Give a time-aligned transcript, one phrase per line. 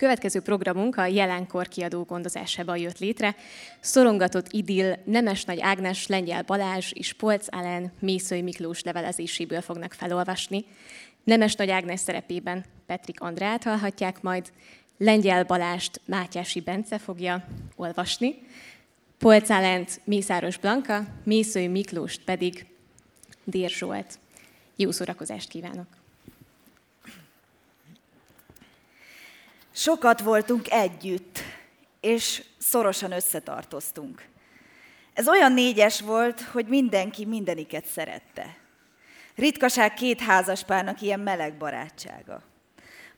[0.00, 3.36] következő programunk a jelenkor kiadó gondozásában jött létre.
[3.80, 10.64] Szorongatott Idill, Nemes Nagy Ágnes, Lengyel Balázs és Polc Ellen Mészői Miklós levelezéséből fognak felolvasni.
[11.24, 14.52] Nemes Nagy Ágnes szerepében Petrik Andrát hallhatják majd,
[14.98, 17.46] Lengyel Balást Mátyási Bence fogja
[17.76, 18.34] olvasni,
[19.18, 22.66] Polc Allent Mészáros Blanka, Mészői Miklóst pedig
[23.44, 24.18] Dér Zsolt.
[24.76, 25.99] Jó szórakozást kívánok!
[29.72, 31.38] Sokat voltunk együtt,
[32.00, 34.28] és szorosan összetartoztunk.
[35.14, 38.56] Ez olyan négyes volt, hogy mindenki mindeniket szerette.
[39.34, 42.42] Ritkaság két házaspárnak ilyen meleg barátsága.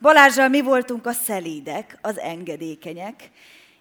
[0.00, 3.30] Balázsral mi voltunk a szelídek, az engedékenyek,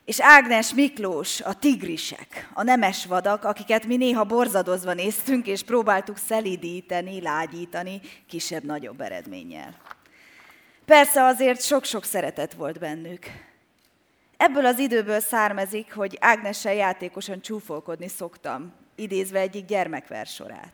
[0.06, 6.18] és Ágnes Miklós, a tigrisek, a nemes vadak, akiket mi néha borzadozva néztünk, és próbáltuk
[6.18, 9.76] szelídíteni, lágyítani kisebb-nagyobb eredménnyel.
[10.92, 13.26] Persze azért sok-sok szeretet volt bennük.
[14.38, 20.74] Ebből az időből származik, hogy Ágnessel játékosan csúfolkodni szoktam, idézve egyik gyermekversorát.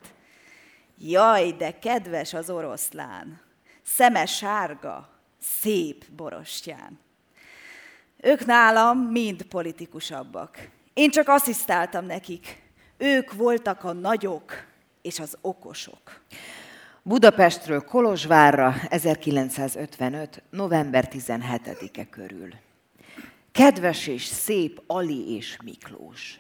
[1.00, 3.42] Jaj, de kedves az oroszlán,
[3.84, 5.09] szeme sárga,
[5.42, 7.00] szép borostyán.
[8.18, 10.70] Ők nálam mind politikusabbak.
[10.94, 12.62] Én csak asszisztáltam nekik.
[12.98, 14.66] Ők voltak a nagyok
[15.02, 16.22] és az okosok.
[17.08, 20.44] Budapestről Kolozsvárra 1955.
[20.50, 22.50] november 17-e körül.
[23.52, 26.39] Kedves és szép Ali és Miklós.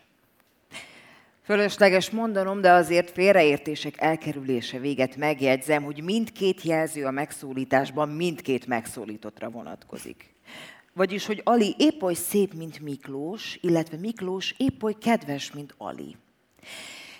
[1.43, 9.49] Fölösleges mondanom, de azért félreértések elkerülése véget megjegyzem, hogy mindkét jelző a megszólításban mindkét megszólítottra
[9.49, 10.33] vonatkozik.
[10.93, 16.15] Vagyis, hogy Ali épp oly szép, mint Miklós, illetve Miklós épp oly kedves, mint Ali.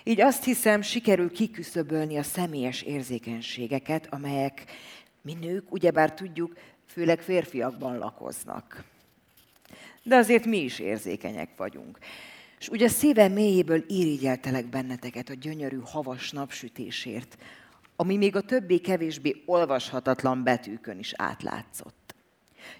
[0.08, 4.64] Így azt hiszem, sikerül kiküszöbölni a személyes érzékenységeket, amelyek
[5.22, 8.84] mi nők, ugyebár tudjuk, főleg férfiakban lakoznak.
[10.02, 11.98] De azért mi is érzékenyek vagyunk.
[12.58, 17.38] És ugye szíve mélyéből irigyeltelek benneteket a gyönyörű havas napsütésért,
[17.96, 22.14] ami még a többé-kevésbé olvashatatlan betűkön is átlátszott.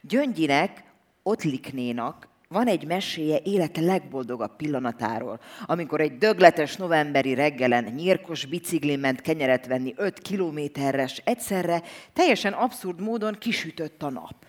[0.01, 0.85] Gyöngyinek,
[1.23, 9.21] Otliknénak van egy meséje élete legboldogabb pillanatáról, amikor egy dögletes novemberi reggelen nyírkos biciklin ment
[9.21, 11.83] kenyeret venni 5 kilométerres, egyszerre
[12.13, 14.47] teljesen abszurd módon kisütött a nap.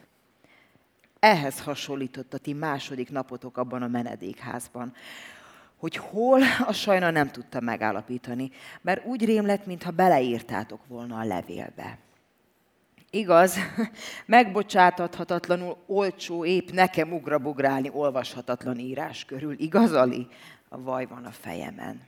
[1.20, 4.94] Ehhez hasonlított a ti második napotok abban a menedékházban.
[5.78, 8.52] Hogy hol, a sajna nem tudta megállapítani,
[8.82, 11.98] mert úgy rém lett, mintha beleírtátok volna a levélbe.
[13.12, 13.58] Igaz,
[14.26, 19.60] megbocsátathatatlanul olcsó, épp nekem ugrabugrálni olvashatatlan írás körül.
[19.60, 20.28] Igaz, Ali?
[20.70, 22.02] A vaj van a fejemen.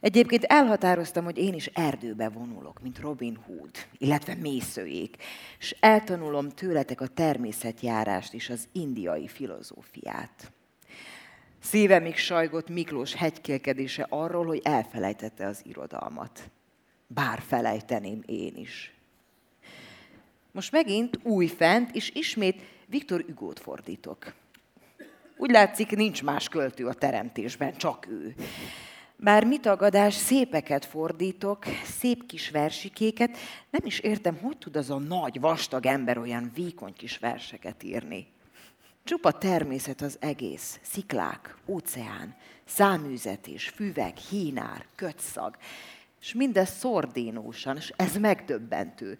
[0.00, 5.16] Egyébként elhatároztam, hogy én is erdőbe vonulok, mint Robin Hood, illetve mészőjék,
[5.58, 10.52] és eltanulom tőletek a természetjárást és az indiai filozófiát.
[11.60, 16.50] Szívemig sajgott Miklós hegykélkedése arról, hogy elfelejtette az irodalmat.
[17.06, 18.91] Bár felejteném én is.
[20.52, 24.32] Most megint új fent, és ismét Viktor Ügót fordítok.
[25.36, 28.34] Úgy látszik, nincs más költő a teremtésben, csak ő.
[29.16, 33.36] Bár mit tagadás, szépeket fordítok, szép kis versikéket,
[33.70, 38.26] nem is értem, hogy tud az a nagy, vastag ember olyan vékony kis verseket írni.
[39.04, 45.56] Csupa természet az egész, sziklák, óceán, száműzetés, füvek, hínár, kötszag,
[46.20, 49.18] és mindez szordínósan, és ez megdöbbentő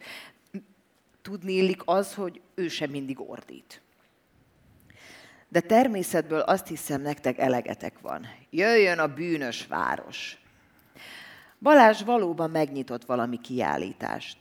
[1.22, 3.80] tudni illik az, hogy ő sem mindig ordít.
[5.48, 8.26] De természetből azt hiszem, nektek elegetek van.
[8.50, 10.36] Jöjjön a bűnös város.
[11.60, 14.38] Balázs valóban megnyitott valami kiállítást.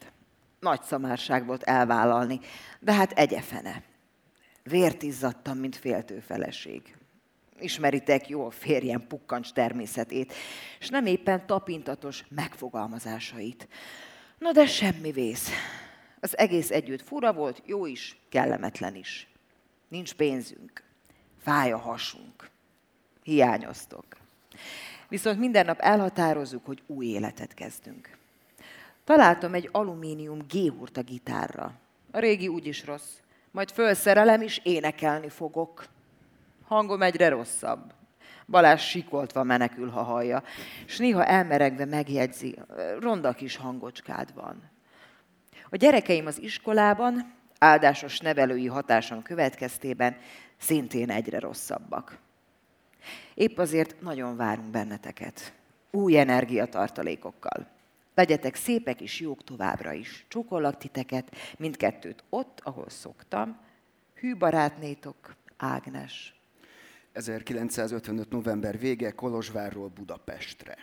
[0.60, 2.40] Nagy szamárság volt elvállalni,
[2.80, 3.84] de hát egyefene.
[4.64, 6.96] Vért izzadtam, mint féltő feleség.
[7.60, 10.34] Ismeritek jó a férjem pukkancs természetét,
[10.80, 13.68] és nem éppen tapintatos megfogalmazásait.
[14.38, 15.50] Na de semmi vész.
[16.24, 19.28] Az egész együtt fura volt, jó is, kellemetlen is.
[19.88, 20.84] Nincs pénzünk,
[21.44, 22.50] fáj a hasunk,
[23.24, 24.06] hiányoztok.
[25.10, 28.18] Viszont minden nap elhatározzuk, hogy új életet kezdünk.
[29.04, 30.56] Találtam egy alumínium g
[30.94, 31.74] a gitárra.
[32.12, 33.18] A régi úgyis rossz.
[33.52, 35.86] Majd fölszerelem is énekelni fogok.
[36.64, 37.94] Hangom egyre rosszabb.
[38.48, 40.44] Balázs sikoltva menekül, ha hallja,
[40.86, 42.56] és néha elmeregve megjegyzi,
[43.00, 44.71] ronda kis hangocskád van.
[45.74, 50.18] A gyerekeim az iskolában, áldásos nevelői hatáson következtében
[50.58, 52.18] szintén egyre rosszabbak.
[53.34, 55.54] Épp azért nagyon várunk benneteket.
[55.92, 57.68] Új energiatartalékokkal.
[58.16, 60.26] Legyetek szépek és jók továbbra is.
[60.28, 63.60] Csókollak titeket, mindkettőt ott, ahol szoktam,
[64.16, 66.36] Hű barátnétok, Ágnes.
[67.12, 68.30] 1955.
[68.30, 70.78] november vége Kolozsvárról Budapestre.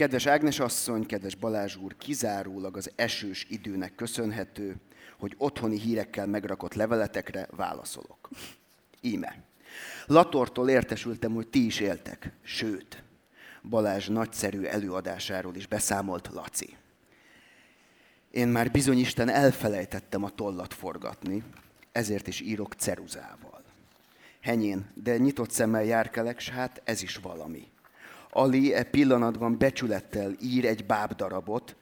[0.00, 4.76] Kedves Ágnes asszony, kedves Balázs úr, kizárólag az esős időnek köszönhető,
[5.18, 8.28] hogy otthoni hírekkel megrakott leveletekre válaszolok.
[9.00, 9.42] Íme.
[10.06, 13.02] Latortól értesültem, hogy ti is éltek, sőt,
[13.62, 16.76] Balázs nagyszerű előadásáról is beszámolt Laci.
[18.30, 21.42] Én már bizony Isten elfelejtettem a tollat forgatni,
[21.92, 23.62] ezért is írok ceruzával.
[24.40, 27.68] Henyén, de nyitott szemmel járkelek, s hát ez is valami.
[28.30, 31.76] Ali e pillanatban becsülettel ír egy bábdarabot,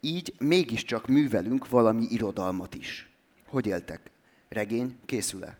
[0.00, 3.10] így mégiscsak művelünk valami irodalmat is.
[3.46, 4.10] Hogy éltek?
[4.48, 5.56] Regény készül-e?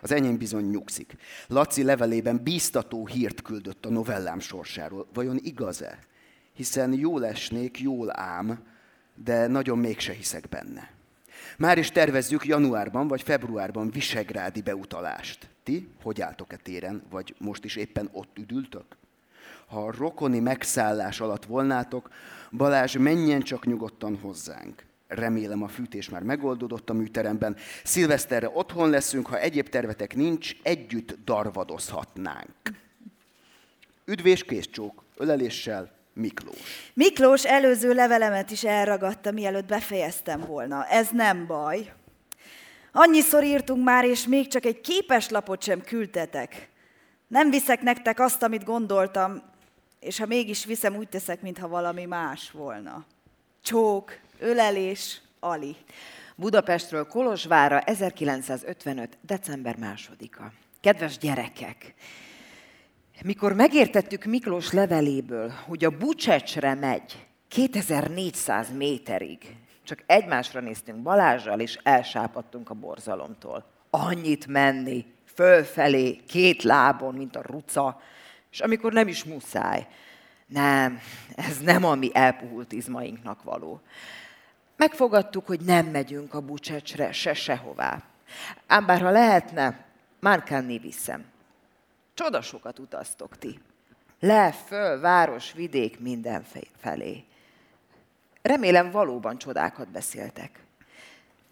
[0.00, 1.16] Az enyém bizony nyugszik.
[1.46, 5.06] Laci levelében bíztató hírt küldött a novellám sorsáról.
[5.14, 5.98] Vajon igaz-e?
[6.52, 8.64] Hiszen jól esnék, jól ám,
[9.14, 10.90] de nagyon mégse hiszek benne.
[11.58, 15.48] Már is tervezzük januárban vagy februárban visegrádi beutalást.
[15.62, 18.84] Ti hogy álltok-e téren, vagy most is éppen ott üdültök?
[19.66, 22.10] Ha a rokoni megszállás alatt volnátok,
[22.50, 24.84] Balázs menjen csak nyugodtan hozzánk.
[25.08, 27.56] Remélem a fűtés már megoldódott a műteremben.
[27.84, 32.50] Szilveszterre otthon leszünk, ha egyéb tervetek nincs, együtt darvadozhatnánk.
[34.04, 36.90] Üdvés készcsók, öleléssel, Miklós.
[36.94, 40.86] Miklós előző levelemet is elragadta, mielőtt befejeztem volna.
[40.86, 41.92] Ez nem baj.
[42.92, 46.68] Annyiszor írtunk már, és még csak egy képes lapot sem küldtetek.
[47.26, 49.42] Nem viszek nektek azt, amit gondoltam,
[50.00, 53.04] és ha mégis viszem, úgy teszek, mintha valami más volna.
[53.62, 55.76] Csók, ölelés, Ali.
[56.34, 59.18] Budapestről Kolozsvára 1955.
[59.20, 60.52] december másodika.
[60.80, 61.94] Kedves gyerekek!
[63.24, 71.78] Mikor megértettük Miklós leveléből, hogy a Bucsecsre megy 2400 méterig, csak egymásra néztünk Balázsral, és
[71.82, 73.64] elsápadtunk a borzalomtól.
[73.90, 75.04] Annyit menni,
[75.34, 78.00] fölfelé, két lábon, mint a ruca,
[78.56, 79.86] és amikor nem is muszáj.
[80.46, 81.00] Nem,
[81.34, 83.80] ez nem a mi elpuhult izmainknak való.
[84.76, 88.02] Megfogadtuk, hogy nem megyünk a Bucsecsre se sehová.
[88.66, 89.84] Ám bár ha lehetne,
[90.20, 91.24] Márkánné viszem.
[92.14, 93.60] Csoda sokat utaztok ti.
[94.20, 97.24] Le, föl, város, vidék, mindenfelé.
[98.42, 100.64] Remélem valóban csodákat beszéltek.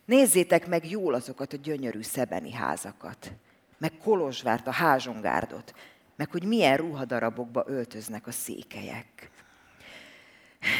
[0.04, 3.32] Nézzétek meg jól azokat a gyönyörű szebeni házakat,
[3.78, 5.74] meg Kolozsvárt, a házsongárdot,
[6.16, 9.31] meg hogy milyen ruhadarabokba öltöznek a székelyek.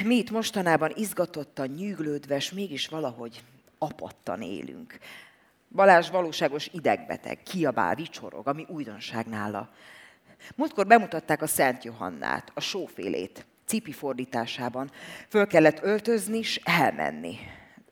[0.05, 3.45] Mi itt mostanában izgatottan, nyűglődve, és mégis valahogy
[3.79, 4.99] apattan élünk.
[5.69, 9.71] Balázs valóságos idegbeteg, kiabál, vicsorog, ami újdonság nála.
[10.55, 14.91] Múltkor bemutatták a Szent Johannát, a sófélét, cipi fordításában.
[15.29, 17.37] Föl kellett öltözni és elmenni.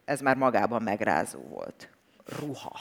[0.04, 1.88] Ez már magában megrázó volt.
[2.24, 2.80] Ruha.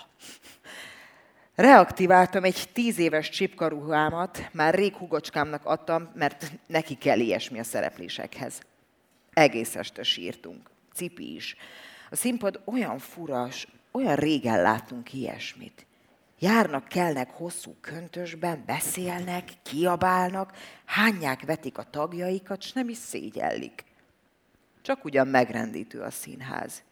[1.62, 8.62] Reaktiváltam egy tíz éves csipkaruhámat, már rég hugocskámnak adtam, mert neki kell ilyesmi a szereplésekhez.
[9.34, 10.70] Egész este sírtunk.
[10.94, 11.56] Cipi is.
[12.10, 15.86] A színpad olyan furas, olyan régen látunk ilyesmit.
[16.40, 20.54] Járnak, kelnek hosszú köntösben, beszélnek, kiabálnak,
[20.86, 23.84] hányák vetik a tagjaikat, s nem is szégyellik.
[24.82, 26.84] Csak ugyan megrendítő a színház.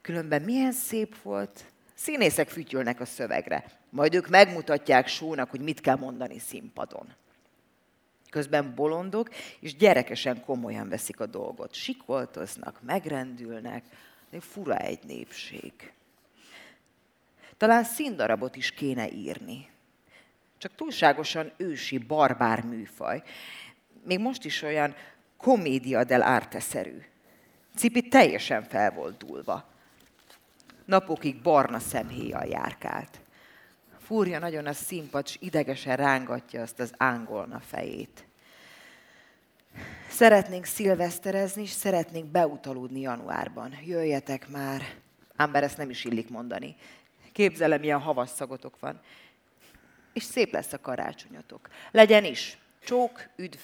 [0.00, 1.64] Különben milyen szép volt,
[2.02, 7.14] színészek fütyülnek a szövegre, majd ők megmutatják sónak, hogy mit kell mondani színpadon.
[8.30, 9.28] Közben bolondok
[9.60, 11.74] és gyerekesen komolyan veszik a dolgot.
[11.74, 13.84] Sikoltoznak, megrendülnek,
[14.30, 15.92] de fura egy népség.
[17.56, 19.68] Talán színdarabot is kéne írni.
[20.58, 23.22] Csak túlságosan ősi, barbár műfaj.
[24.04, 24.94] Még most is olyan
[25.36, 26.98] komédia del arte-szerű.
[27.76, 29.70] Cipi teljesen fel volt dúlva.
[30.84, 33.20] Napokig barna szemhéjjal járkált.
[33.98, 38.24] Fúrja nagyon a színpad, s idegesen rángatja azt az ángolna fejét.
[40.08, 43.74] Szeretnénk szilveszterezni, és szeretnénk beutalódni januárban.
[43.84, 44.82] Jöjjetek már.
[45.36, 46.76] Ám bár ezt nem is illik mondani.
[47.32, 49.00] Képzelem, milyen havas szagotok van.
[50.12, 51.68] És szép lesz a karácsonyotok.
[51.90, 52.58] Legyen is.
[52.84, 53.58] Csók, üdv,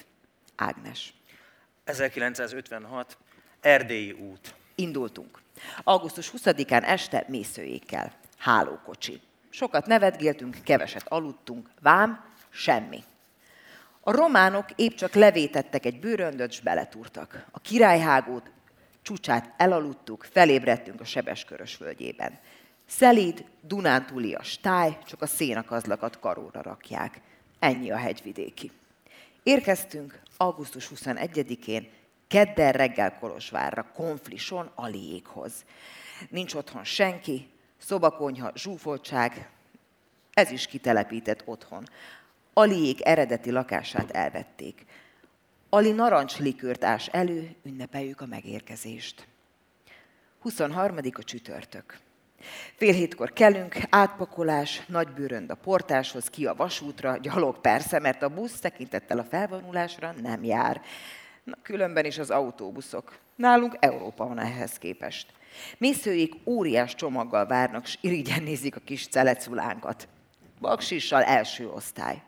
[0.56, 1.14] Ágnes.
[1.84, 3.18] 1956,
[3.60, 4.54] Erdélyi út.
[4.74, 5.40] Indultunk.
[5.84, 8.12] Augusztus 20-án este mészőjékkel.
[8.38, 9.20] Hálókocsi.
[9.50, 11.70] Sokat nevetgéltünk, keveset aludtunk.
[11.80, 13.04] Vám, semmi.
[14.00, 17.46] A románok épp csak levétettek egy bőröndöt, s beletúrtak.
[17.50, 18.50] A királyhágót,
[19.02, 22.38] csúcsát elaludtuk, felébredtünk a Sebeskörös völgyében.
[22.86, 27.20] Szelíd, Dunántúlias táj, csak a szénakazlakat karóra rakják.
[27.58, 28.70] Ennyi a hegyvidéki.
[29.42, 31.88] Érkeztünk augusztus 21-én,
[32.28, 35.64] kedden reggel Kolozsvárra, konflison Aliékhoz.
[36.28, 39.48] Nincs otthon senki, Szobakonyha, zsúfoltság,
[40.32, 41.84] ez is kitelepített otthon.
[42.52, 44.84] Aliék eredeti lakását elvették.
[45.68, 49.26] Ali narancslikőrt ás elő, ünnepeljük a megérkezést.
[50.38, 50.96] 23.
[51.12, 51.98] a csütörtök.
[52.76, 58.28] Fél hétkor kelünk, átpakolás, nagy bőrönd a portáshoz, ki a vasútra, gyalog persze, mert a
[58.28, 60.80] busz tekintettel a felvonulásra nem jár.
[61.48, 63.18] Na, különben is az autóbuszok.
[63.34, 65.32] Nálunk Európa van ehhez képest.
[65.78, 70.08] Mészőik óriás csomaggal várnak, s irigyen nézik a kis celeculánkat.
[70.60, 72.22] Baksissal első osztály.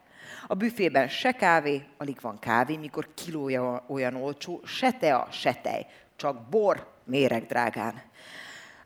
[0.46, 5.86] A büfében se kávé, alig van kávé, mikor kilója olyan olcsó, se tea, se tej,
[6.16, 8.02] csak bor méreg drágán.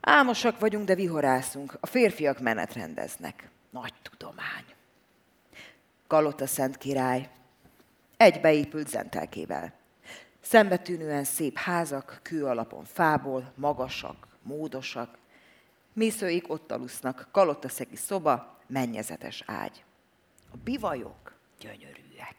[0.01, 1.77] Álmosak vagyunk, de vihorászunk.
[1.81, 3.49] A férfiak menetrendeznek.
[3.71, 4.65] Nagy tudomány.
[6.09, 7.29] Galota Szent Király.
[8.17, 9.83] Egy beépült zentelkével.
[10.45, 15.19] Szembetűnően szép házak, kő alapon fából, magasak, módosak.
[15.93, 19.85] Mészőik ott alusznak, kalotaszegi szoba, mennyezetes ágy.
[20.53, 22.37] A bivajok gyönyörűek.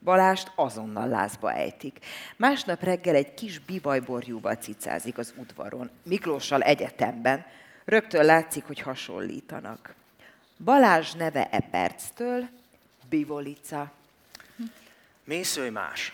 [0.00, 1.98] Balást azonnal lázba ejtik.
[2.36, 7.46] Másnap reggel egy kis bivajborjúval cicázik az udvaron, Miklóssal egyetemben.
[7.84, 9.94] Rögtön látszik, hogy hasonlítanak.
[10.64, 12.48] Balázs neve e perctől
[13.08, 13.92] Bivolica.
[15.24, 16.13] Mészői más.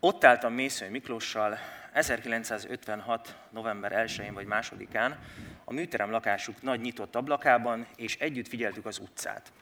[0.00, 1.58] Ott álltam Mészői Miklóssal
[1.92, 3.36] 1956.
[3.50, 5.14] november 1-én vagy 2-án
[5.64, 9.52] a műterem lakásuk nagy nyitott ablakában, és együtt figyeltük az utcát.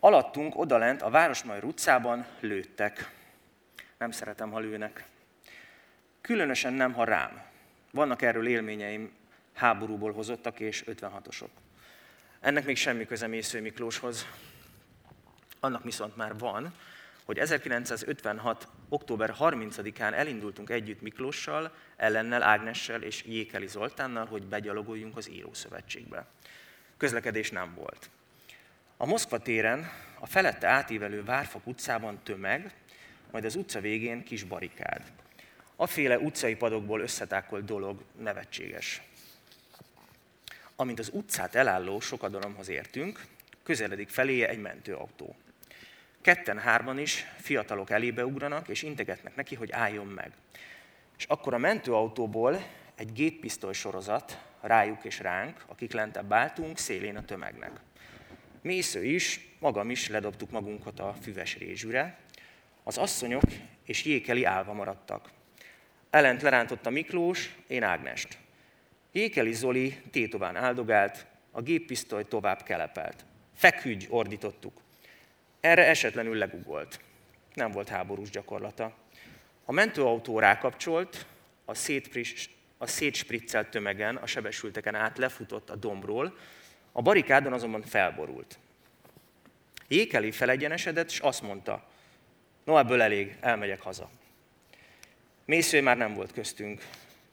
[0.00, 3.10] Alattunk odalent a Városmajor utcában lőttek.
[3.98, 5.04] Nem szeretem, ha lőnek.
[6.20, 7.42] Különösen nem, ha rám.
[7.90, 9.12] Vannak erről élményeim,
[9.54, 11.50] háborúból hozottak és 56-osok.
[12.40, 14.26] Ennek még semmi köze Mésző Miklóshoz.
[15.60, 16.74] Annak viszont már van,
[17.30, 18.68] hogy 1956.
[18.88, 26.26] október 30-án elindultunk együtt Miklóssal, Ellennel, Ágnessel és Jékeli Zoltánnal, hogy begyalogoljunk az Írószövetségbe.
[26.96, 28.10] Közlekedés nem volt.
[28.96, 32.74] A Moszkva téren, a felette átívelő Várfok utcában tömeg,
[33.30, 35.02] majd az utca végén kis barikád.
[35.76, 39.02] Aféle utcai padokból összetákolt dolog nevetséges.
[40.76, 43.24] Amint az utcát elálló sokadalomhoz értünk,
[43.62, 45.36] közeledik feléje egy mentőautó.
[46.22, 50.32] Ketten-hárman is fiatalok elébe ugranak, és integetnek neki, hogy álljon meg.
[51.18, 57.24] És akkor a mentőautóból egy géppisztoly sorozat rájuk és ránk, akik lentebb álltunk, szélén a
[57.24, 57.80] tömegnek.
[58.62, 62.18] Mésző is, magam is ledobtuk magunkat a füves rézsűre.
[62.82, 63.42] Az asszonyok
[63.84, 65.30] és Jékeli állva maradtak.
[66.10, 68.38] Ellent lerántotta Miklós, én Ágnest.
[69.12, 73.24] Jékeli Zoli tétován áldogált, a géppisztoly tovább kelepelt.
[73.54, 74.80] Feküdj, ordítottuk.
[75.60, 77.00] Erre esetlenül legugolt.
[77.54, 78.94] Nem volt háborús gyakorlata.
[79.64, 81.26] A mentőautó rákapcsolt,
[81.64, 81.72] a,
[82.78, 86.36] a szétspriccelt tömegen, a sebesülteken át lefutott a dombról,
[86.92, 88.58] a barikádon azonban felborult.
[89.88, 91.88] Jékeli felegyenesedett, és azt mondta,
[92.64, 94.10] no ebből elég, elmegyek haza.
[95.44, 96.86] Mésző már nem volt köztünk.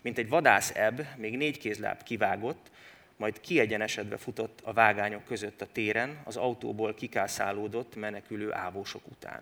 [0.03, 2.71] Mint egy vadász ebb, még négy kézláb kivágott,
[3.17, 9.41] majd kiegyenesedve futott a vágányok között a téren, az autóból kikászálódott menekülő ávósok után.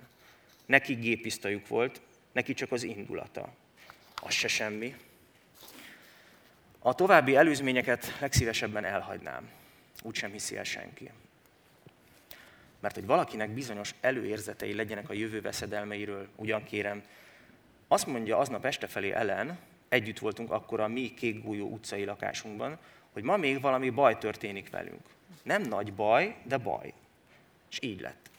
[0.66, 2.02] Neki gépisztajuk volt,
[2.32, 3.50] neki csak az indulata.
[4.16, 4.96] Az se semmi.
[6.80, 9.50] A további előzményeket legszívesebben elhagynám
[10.06, 11.12] úgysem hiszi el senki.
[12.80, 17.04] Mert hogy valakinek bizonyos előérzetei legyenek a jövő veszedelmeiről, ugyan kérem,
[17.88, 22.78] azt mondja aznap este felé Ellen, együtt voltunk akkor a mi kékgújó utcai lakásunkban,
[23.16, 25.02] hogy ma még valami baj történik velünk.
[25.44, 26.94] Nem nagy baj, de baj.
[27.72, 28.30] És így lett.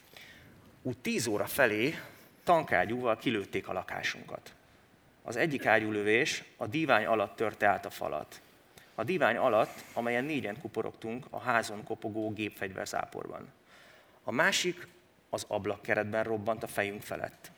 [0.82, 1.94] Úgy tíz óra felé
[2.44, 4.54] tankágyúval kilőtték a lakásunkat.
[5.22, 8.40] Az egyik ágyúlövés a dívány alatt törte át a falat
[8.98, 13.48] a divány alatt, amelyen négyen kuporogtunk a házon kopogó gépfegyverzáporban.
[14.24, 14.88] A másik
[15.30, 17.50] az ablakkeretben robbant a fejünk felett.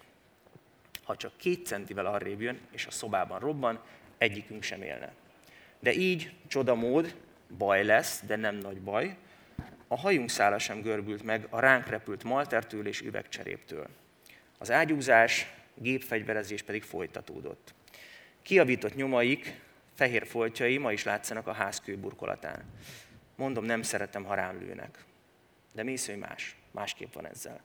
[1.02, 3.80] Ha csak két centivel arrébb jön, és a szobában robban,
[4.18, 5.12] egyikünk sem élne.
[5.80, 7.16] De így, csodamód,
[7.58, 9.16] baj lesz, de nem nagy baj,
[9.88, 13.86] a hajunk szála sem görbült meg a ránk repült maltertől és üvegcseréptől.
[14.58, 17.74] Az ágyúzás, gépfegyverezés pedig folytatódott.
[18.42, 19.60] Kiavított nyomaik
[19.94, 22.64] fehér foltjai ma is látszanak a ház kőburkolatán.
[23.36, 25.04] Mondom, nem szeretem, ha rám lőnek.
[25.74, 27.60] De mésző más, másképp van ezzel.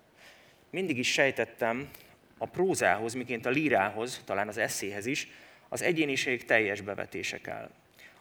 [0.70, 1.90] Mindig is sejtettem
[2.38, 5.28] a prózához, miként a lírához, talán az eszéhez is,
[5.70, 7.70] az egyéniség teljes bevetése kell.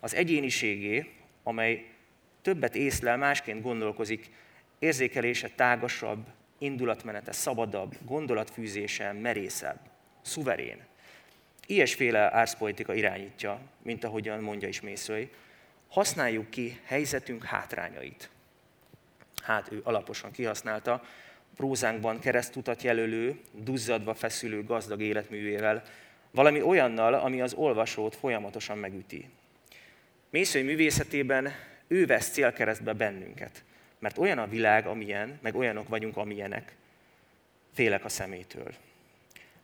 [0.05, 1.11] Az egyéniségé,
[1.43, 1.87] amely
[2.43, 4.31] többet észlel, másként gondolkozik,
[4.79, 6.27] érzékelése tágasabb,
[6.59, 9.79] indulatmenete szabadabb, gondolatfűzése merészebb,
[10.23, 10.85] szuverén.
[11.67, 15.31] Ilyesféle árszpolitika irányítja, mint ahogyan mondja is Mészői,
[15.89, 18.31] használjuk ki helyzetünk hátrányait.
[19.43, 21.03] Hát ő alaposan kihasználta,
[21.57, 25.83] prózánkban keresztutat jelölő, duzzadva feszülő gazdag életművével,
[26.31, 29.29] valami olyannal, ami az olvasót folyamatosan megüti.
[30.33, 31.53] Mészői művészetében
[31.89, 33.65] ő vesz célkeresztbe bennünket,
[33.99, 36.77] mert olyan a világ, amilyen, meg olyanok vagyunk, amilyenek.
[37.73, 38.75] Félek a szemétől.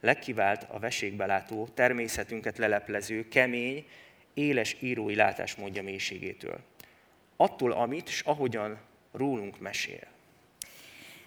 [0.00, 3.86] Legkivált a vesékbelátó, természetünket leleplező, kemény,
[4.34, 6.58] éles írói látásmódja mélységétől.
[7.36, 8.78] Attól, amit s ahogyan
[9.12, 10.06] rólunk mesél.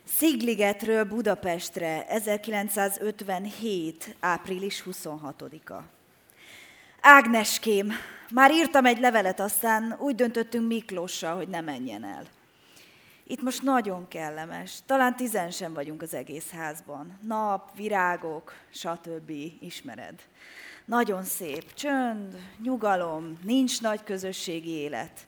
[0.03, 4.15] Szigligetről Budapestre 1957.
[4.19, 6.00] április 26-a.
[7.03, 7.91] Ágneském,
[8.29, 12.23] már írtam egy levelet, aztán úgy döntöttünk Miklóssal, hogy ne menjen el.
[13.23, 14.79] Itt most nagyon kellemes.
[14.85, 17.19] Talán tizen sem vagyunk az egész házban.
[17.21, 19.31] Nap, virágok, stb.
[19.59, 20.19] ismered.
[20.85, 21.73] Nagyon szép.
[21.73, 25.27] Csönd, nyugalom, nincs nagy közösségi élet.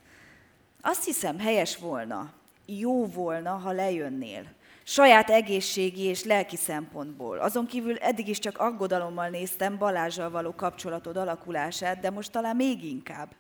[0.82, 2.34] Azt hiszem, helyes volna,
[2.66, 4.46] jó volna, ha lejönnél.
[4.86, 7.38] Saját egészségi és lelki szempontból.
[7.38, 12.84] Azon kívül eddig is csak aggodalommal néztem Balázsral való kapcsolatod alakulását, de most talán még
[12.84, 13.36] inkább.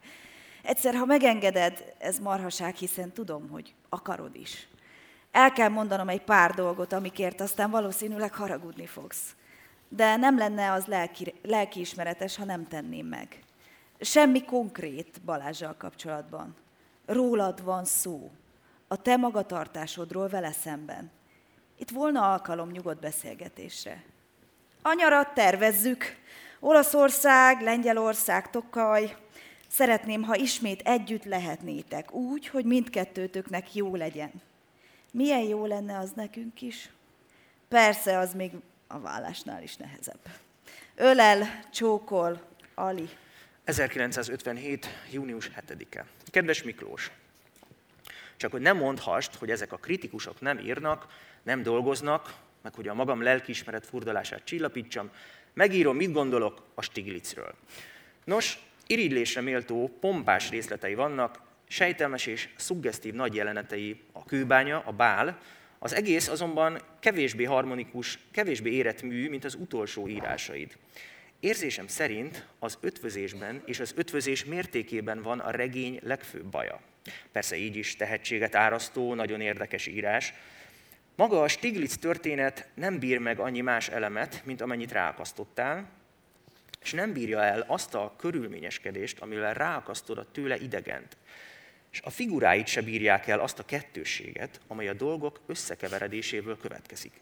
[0.62, 4.67] Egyszer, ha megengeded, ez marhaság, hiszen tudom, hogy akarod is.
[5.31, 9.35] El kell mondanom egy pár dolgot, amikért aztán valószínűleg haragudni fogsz.
[9.89, 13.43] De nem lenne az lelki, lelkiismeretes, ha nem tenném meg.
[14.00, 16.55] Semmi konkrét Balázsral kapcsolatban.
[17.05, 18.31] Rólad van szó.
[18.88, 21.12] A te magatartásodról vele szemben.
[21.84, 24.04] Itt volna alkalom nyugodt beszélgetésre.
[24.82, 26.16] A tervezzük.
[26.60, 29.16] Olaszország, Lengyelország, Tokaj.
[29.68, 34.32] Szeretném, ha ismét együtt lehetnétek, úgy, hogy mindkettőtöknek jó legyen.
[35.12, 36.89] Milyen jó lenne az nekünk is?
[37.67, 38.52] Persze, az még
[38.88, 40.22] a vállásnál is nehezebb.
[40.96, 42.41] Ölel, csókol,
[42.74, 43.10] Ali.
[43.63, 44.88] 1957.
[45.12, 46.06] június 7-e.
[46.26, 47.12] Kedves Miklós,
[48.38, 51.08] csak hogy nem mondhast, hogy ezek a kritikusok nem írnak,
[51.43, 55.10] nem dolgoznak, meg hogy a magam lelkiismeret furdalását csillapítsam,
[55.53, 57.56] megírom, mit gondolok a Stiglitzről.
[58.23, 65.39] Nos, irigylésre méltó, pompás részletei vannak, sejtelmes és szuggesztív nagy jelenetei a kőbánya, a bál,
[65.79, 70.77] az egész azonban kevésbé harmonikus, kevésbé érett mű, mint az utolsó írásaid.
[71.39, 76.82] Érzésem szerint az ötvözésben és az ötvözés mértékében van a regény legfőbb baja.
[77.32, 80.34] Persze így is tehetséget árasztó, nagyon érdekes írás.
[81.15, 85.89] Maga a Stiglitz történet nem bír meg annyi más elemet, mint amennyit ráakasztottál,
[86.84, 91.17] és nem bírja el azt a körülményeskedést, amivel ráakasztod a tőle idegent.
[91.91, 97.13] És a figuráit se bírják el azt a kettősséget, amely a dolgok összekeveredéséből következik.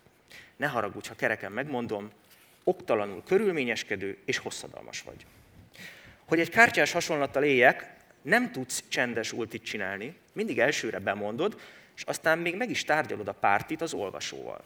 [0.55, 2.11] Ne haragudj, ha kereken megmondom,
[2.63, 5.25] oktalanul körülményeskedő és hosszadalmas vagy.
[6.25, 11.59] Hogy egy kártyás hasonlattal éljek, nem tudsz csendes ultit csinálni, mindig elsőre bemondod,
[12.01, 14.63] és aztán még meg is tárgyalod a pártit az olvasóval.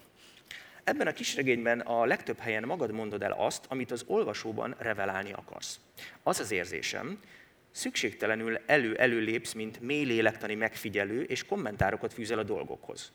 [0.84, 5.80] Ebben a kisregényben a legtöbb helyen magad mondod el azt, amit az olvasóban revelálni akarsz.
[6.24, 7.20] Az az érzésem,
[7.72, 13.12] szükségtelenül elő-elő lépsz, mint mély lélektani megfigyelő, és kommentárokat fűzel a dolgokhoz.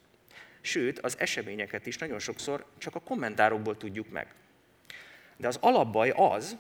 [0.61, 4.35] Sőt, az eseményeket is nagyon sokszor csak a kommentárokból tudjuk meg.
[5.37, 6.57] De az alapbaj az,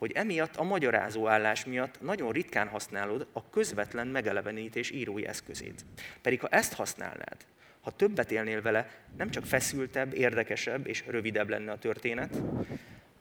[0.00, 5.84] hogy emiatt a magyarázó állás miatt nagyon ritkán használod a közvetlen megelevenítés írói eszközét.
[6.22, 7.36] Pedig ha ezt használnád,
[7.80, 12.40] ha többet élnél vele, nem csak feszültebb, érdekesebb és rövidebb lenne a történet,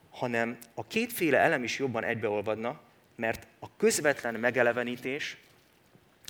[0.09, 2.81] hanem a kétféle elem is jobban egybeolvadna,
[3.15, 5.37] mert a közvetlen megelevenítés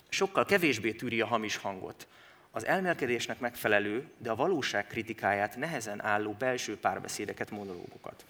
[0.09, 2.07] sokkal kevésbé tűri a hamis hangot.
[2.51, 8.25] Az elmelkedésnek megfelelő, de a valóság kritikáját nehezen álló belső párbeszédeket, monológokat.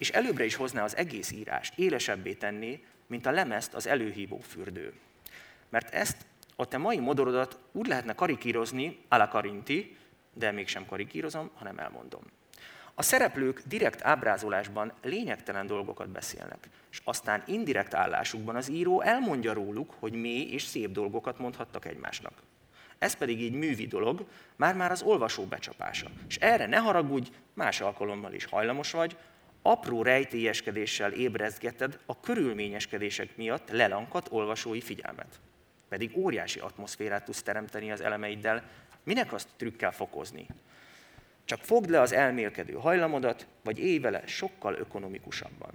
[0.00, 4.92] És előbbre is hozná az egész írást, élesebbé tenni, mint a lemezt az előhívó fürdő.
[5.68, 6.16] Mert ezt
[6.56, 9.96] a te mai modorodat úgy lehetne karikírozni, ala karinti,
[10.32, 12.22] de mégsem karikírozom, hanem elmondom.
[12.94, 19.94] A szereplők direkt ábrázolásban lényegtelen dolgokat beszélnek, és aztán indirekt állásukban az író elmondja róluk,
[19.98, 22.32] hogy mély és szép dolgokat mondhattak egymásnak.
[22.98, 26.10] Ez pedig így művi dolog, már-már az olvasó becsapása.
[26.28, 29.16] És erre ne haragudj, más alkalommal is hajlamos vagy,
[29.62, 35.40] apró rejtélyeskedéssel ébrezgeted a körülményeskedések miatt lelankat olvasói figyelmet.
[35.88, 38.62] Pedig óriási atmoszférát tudsz teremteni az elemeiddel,
[39.02, 40.46] minek azt trükkel fokozni?
[41.44, 45.70] Csak fogd le az elmélkedő hajlamodat, vagy élj vele sokkal ökonomikusabban.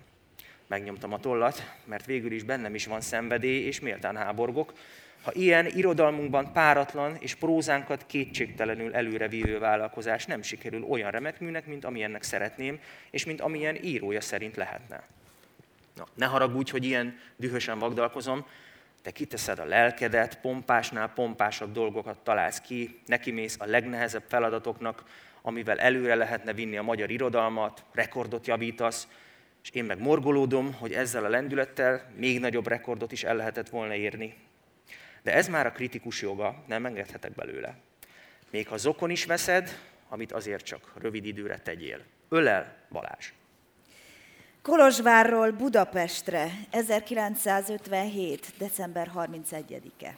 [0.67, 4.74] Megnyomtam a tollat, mert végül is bennem is van szenvedély, és méltán háborgok.
[5.26, 11.86] Ha ilyen irodalmunkban páratlan és prózánkat kétségtelenül előrevívő vállalkozás nem sikerül olyan remek műnek, mint
[11.86, 12.80] amilyennek szeretném,
[13.12, 15.04] és mint amilyen írója szerint lehetne.
[15.96, 18.46] Na, ne haragudj, hogy ilyen dühösen vagdalkozom,
[19.02, 25.04] te kiteszed a lelkedet, pompásnál pompásabb dolgokat találsz ki, nekimész a legnehezebb feladatoknak,
[25.42, 29.08] amivel előre lehetne vinni a magyar irodalmat, rekordot javítasz,
[29.64, 33.94] és én meg morgolódom, hogy ezzel a lendülettel még nagyobb rekordot is el lehetett volna
[33.94, 34.44] érni.
[35.26, 37.76] De ez már a kritikus joga, nem engedhetek belőle.
[38.50, 42.00] Még ha zokon is veszed, amit azért csak rövid időre tegyél.
[42.30, 43.34] Ölel Balázs.
[44.62, 48.54] Kolozsvárról Budapestre, 1957.
[48.58, 50.18] december 31-e.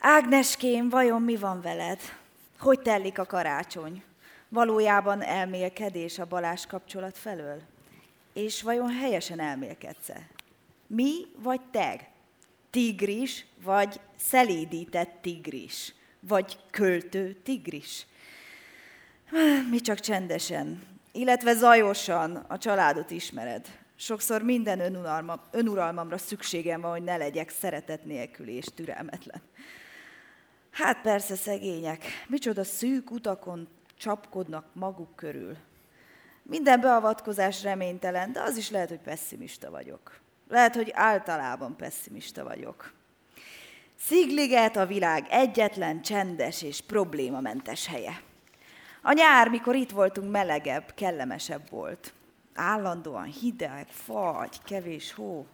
[0.00, 2.00] Ágneském, vajon mi van veled?
[2.58, 4.02] Hogy tellik a karácsony?
[4.48, 7.60] Valójában elmélkedés a Balázs kapcsolat felől?
[8.32, 10.26] És vajon helyesen elmélkedsz-e?
[10.86, 12.08] Mi vagy teg?
[12.70, 15.94] Tigris vagy szelédített tigris?
[16.20, 18.06] Vagy költő tigris?
[19.70, 23.66] Mi csak csendesen, illetve zajosan a családot ismered.
[23.96, 29.42] Sokszor minden önuralma, önuralmamra szükségem van, hogy ne legyek szeretet nélkül és türelmetlen.
[30.70, 35.56] Hát persze szegények, micsoda szűk utakon csapkodnak maguk körül.
[36.42, 40.20] Minden beavatkozás reménytelen, de az is lehet, hogy pessimista vagyok.
[40.50, 42.92] Lehet, hogy általában pessimista vagyok.
[43.98, 48.20] Szigliget a világ egyetlen csendes és problémamentes helye.
[49.02, 52.12] A nyár, mikor itt voltunk, melegebb, kellemesebb volt.
[52.54, 55.46] Állandóan hideg, fagy, kevés hó.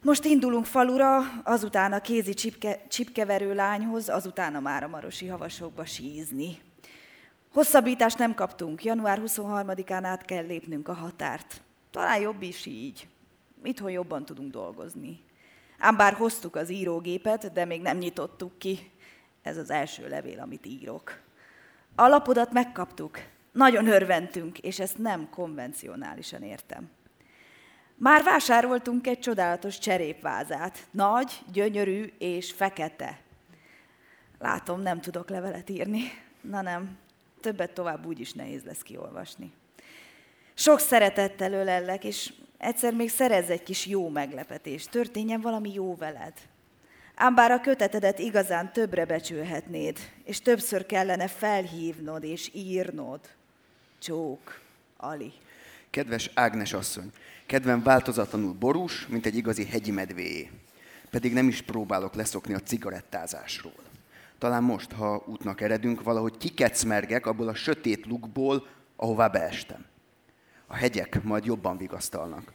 [0.00, 4.90] Most indulunk falura, azután a kézi csipke, csipkeverő lányhoz, azután a már
[5.28, 6.58] havasokba sízni.
[7.52, 11.60] Hosszabbítást nem kaptunk, január 23-án át kell lépnünk a határt.
[11.90, 13.06] Talán jobb is így.
[13.64, 15.20] Itthon jobban tudunk dolgozni.
[15.78, 18.90] Ám bár hoztuk az írógépet, de még nem nyitottuk ki.
[19.42, 21.20] Ez az első levél, amit írok.
[21.94, 23.18] A lapodat megkaptuk.
[23.52, 26.90] Nagyon örventünk, és ezt nem konvencionálisan értem.
[27.94, 30.86] Már vásároltunk egy csodálatos cserépvázát.
[30.90, 33.20] Nagy, gyönyörű és fekete.
[34.38, 36.02] Látom, nem tudok levelet írni.
[36.40, 36.98] Na nem,
[37.40, 39.52] többet tovább úgy is nehéz lesz kiolvasni.
[40.54, 44.84] Sok szeretettel ölellek, és egyszer még szerez egy kis jó meglepetés.
[44.84, 46.32] Történjen valami jó veled.
[47.14, 53.20] Ám bár a kötetedet igazán többre becsülhetnéd, és többször kellene felhívnod és írnod.
[53.98, 54.60] Csók,
[54.96, 55.32] Ali.
[55.90, 57.10] Kedves Ágnes asszony,
[57.46, 60.50] kedvem változatlanul borús, mint egy igazi hegyi medvéjé.
[61.10, 63.82] Pedig nem is próbálok leszokni a cigarettázásról.
[64.38, 69.90] Talán most, ha útnak eredünk, valahogy kikecmergek abból a sötét lukból, ahová beestem.
[70.72, 72.52] A hegyek majd jobban vigasztalnak.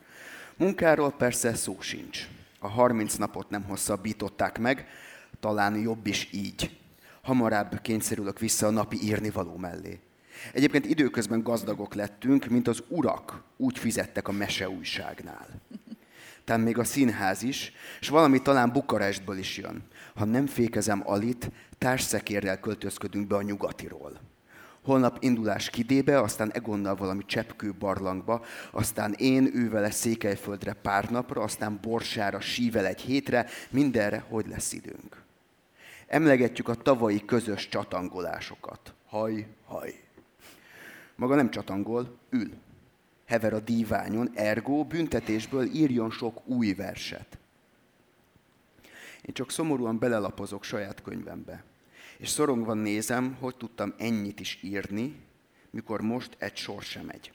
[0.55, 2.27] Munkáról persze szó sincs.
[2.59, 4.87] A 30 napot nem hosszabbították meg,
[5.39, 6.79] talán jobb is így.
[7.21, 9.99] Hamarabb kényszerülök vissza a napi írnivaló mellé.
[10.53, 15.47] Egyébként időközben gazdagok lettünk, mint az urak úgy fizettek a meseújságnál.
[16.43, 19.83] Tehát még a színház is, és valami talán Bukarestből is jön.
[20.15, 24.19] Ha nem fékezem Alit, társszekérrel költözködünk be a nyugatiról.
[24.87, 31.79] Holnap indulás Kidébe, aztán Egonnal valami cseppkő barlangba, aztán én ővele Székelyföldre pár napra, aztán
[31.81, 35.23] Borsára, Sível egy hétre, mindenre, hogy lesz időnk.
[36.07, 38.93] Emlegetjük a tavalyi közös csatangolásokat.
[39.05, 40.03] Haj, haj.
[41.15, 42.51] Maga nem csatangol, ül.
[43.25, 47.37] Hever a díványon, ergo büntetésből írjon sok új verset.
[49.21, 51.63] Én csak szomorúan belelapozok saját könyvembe.
[52.17, 55.15] És szorongva nézem, hogy tudtam ennyit is írni,
[55.69, 57.31] mikor most egy sor sem megy.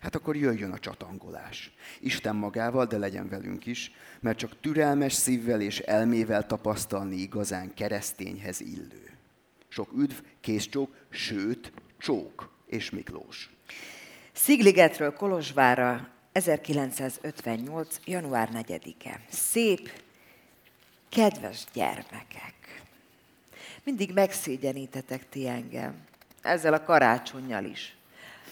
[0.00, 1.72] Hát akkor jöjjön a csatangolás.
[2.00, 8.60] Isten magával, de legyen velünk is, mert csak türelmes szívvel és elmével tapasztalni igazán keresztényhez
[8.60, 9.10] illő.
[9.68, 13.50] Sok üdv, készcsók, sőt, csók és Miklós.
[14.32, 17.96] Szigligetről Kolozsvára 1958.
[18.04, 19.20] január 4-e.
[19.30, 19.90] Szép,
[21.08, 22.65] kedves gyermekek!
[23.86, 25.94] Mindig megszégyenítetek ti engem.
[26.42, 27.96] Ezzel a karácsonyjal is.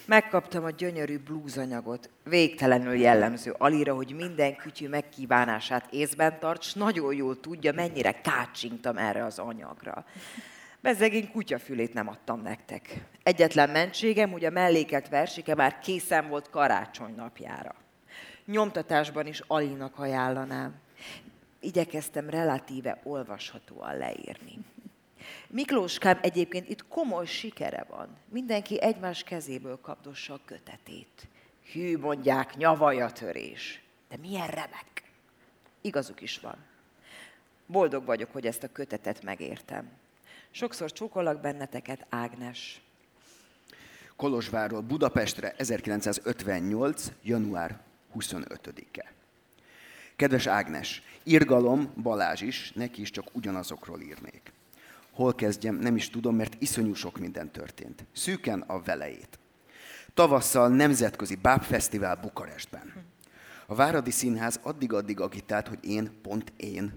[0.06, 7.40] Megkaptam a gyönyörű blúzanyagot, végtelenül jellemző Alira, hogy minden kütyű megkívánását észben tarts, nagyon jól
[7.40, 10.04] tudja, mennyire kácsingtam erre az anyagra.
[10.80, 13.04] Bezzegén kutyafülét nem adtam nektek.
[13.22, 17.74] Egyetlen mentségem, hogy a mellékelt versike már készen volt karácsony napjára.
[18.44, 20.74] Nyomtatásban is Alinak ajánlanám.
[21.60, 24.58] Igyekeztem relatíve olvashatóan leírni.
[25.48, 28.16] Miklóskám egyébként itt komoly sikere van.
[28.28, 31.28] Mindenki egymás kezéből kapdossa a kötetét.
[31.72, 33.82] Hű, mondják, nyavajatörés.
[34.08, 35.02] De milyen remek.
[35.80, 36.56] Igazuk is van.
[37.66, 39.90] Boldog vagyok, hogy ezt a kötetet megértem.
[40.50, 42.80] Sokszor csókolak benneteket, Ágnes.
[44.16, 47.12] Kolozsvárról Budapestre 1958.
[47.22, 47.80] január
[48.18, 49.12] 25-e.
[50.16, 54.52] Kedves Ágnes, Irgalom, Balázs is, neki is csak ugyanazokról írnék.
[55.14, 58.06] Hol kezdjem, nem is tudom, mert iszonyú sok minden történt.
[58.12, 59.38] Szűken a velejét.
[60.14, 62.92] Tavasszal nemzetközi bábfesztivál Bukarestben.
[63.66, 66.92] A Váradi Színház addig-addig agitált, hogy én, pont én,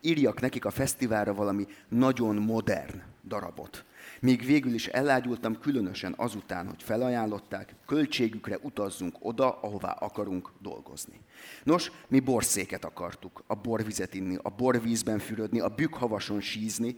[0.00, 3.84] írjak nekik a fesztiválra valami nagyon modern darabot.
[4.20, 11.20] Míg végül is elágyultam különösen azután, hogy felajánlották, költségükre utazzunk oda, ahová akarunk dolgozni.
[11.64, 16.96] Nos, mi borszéket akartuk, a borvizet inni, a borvízben fürödni, a bükkhavason sízni,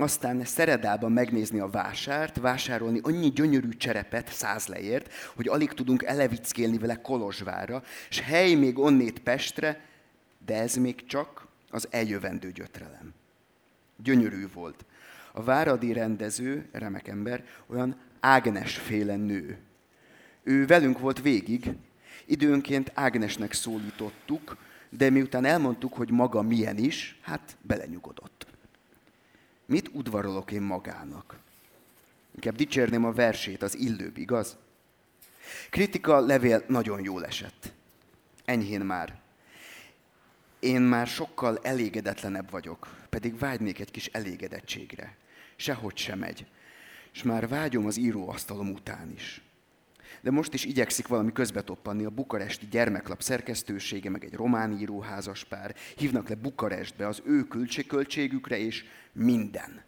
[0.00, 6.78] aztán Szeredában megnézni a vásárt, vásárolni annyi gyönyörű cserepet száz leért, hogy alig tudunk elevickélni
[6.78, 9.80] vele Kolozsvárra, és hely még onnét Pestre,
[10.46, 13.14] de ez még csak az eljövendő gyötrelem.
[13.96, 14.84] Gyönyörű volt.
[15.32, 19.58] A váradi rendező, remek ember, olyan Ágnes féle nő.
[20.42, 21.74] Ő velünk volt végig,
[22.26, 24.56] időnként Ágnesnek szólítottuk,
[24.90, 28.57] de miután elmondtuk, hogy maga milyen is, hát belenyugodott.
[29.70, 31.38] Mit udvarolok én magának?
[32.34, 34.56] Inkább dicsérném a versét, az illőbb, igaz?
[35.70, 37.72] Kritika levél nagyon jól esett.
[38.44, 39.20] Enyhén már.
[40.58, 45.16] Én már sokkal elégedetlenebb vagyok, pedig vágynék egy kis elégedettségre.
[45.56, 46.46] Sehogy sem megy.
[47.12, 49.40] És már vágyom az íróasztalom után is.
[50.20, 55.74] De most is igyekszik valami közbetoppanni a bukaresti gyermeklap szerkesztősége, meg egy román íróházaspár.
[55.96, 59.82] Hívnak le Bukarestbe az ő költségköltségükre, és minden.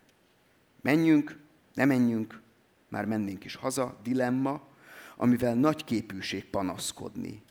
[0.80, 1.38] Menjünk,
[1.74, 2.40] ne menjünk,
[2.88, 4.68] már mennénk is haza, dilemma,
[5.16, 7.42] amivel nagy képűség panaszkodni.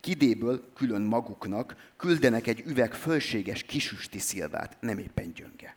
[0.00, 5.76] Kidéből külön maguknak küldenek egy üveg fölséges kisüsti szilvát, nem éppen gyönge.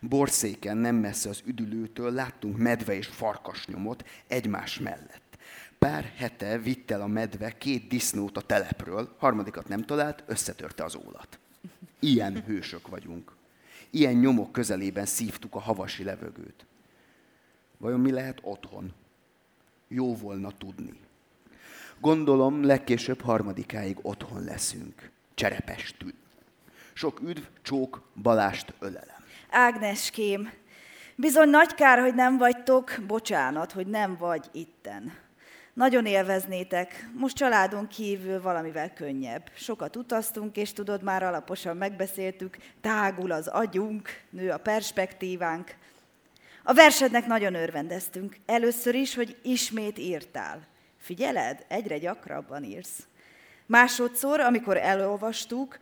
[0.00, 5.27] Borszéken, nem messze az üdülőtől láttunk medve és farkas nyomot egymás mellett.
[5.78, 10.96] Pár hete vitt el a medve két disznót a telepről, harmadikat nem talált, összetörte az
[11.06, 11.38] ólat.
[11.98, 13.36] Ilyen hősök vagyunk.
[13.90, 16.66] Ilyen nyomok közelében szívtuk a havasi levögőt.
[17.76, 18.92] Vajon mi lehet otthon?
[19.88, 21.00] Jó volna tudni.
[22.00, 25.10] Gondolom, legkésőbb harmadikáig otthon leszünk.
[25.34, 26.12] Cserepestül.
[26.92, 29.24] Sok üdv, csók, balást ölelem.
[29.50, 30.52] Ágneském,
[31.14, 35.12] bizony nagy kár, hogy nem vagytok, bocsánat, hogy nem vagy itten.
[35.78, 37.08] Nagyon élveznétek.
[37.14, 39.50] Most családon kívül valamivel könnyebb.
[39.54, 45.74] Sokat utaztunk, és tudod, már alaposan megbeszéltük, tágul az agyunk, nő a perspektívánk.
[46.62, 48.36] A versednek nagyon örvendeztünk.
[48.46, 50.66] Először is, hogy ismét írtál.
[50.96, 53.06] Figyeled, egyre gyakrabban írsz.
[53.66, 55.78] Másodszor, amikor elolvastuk,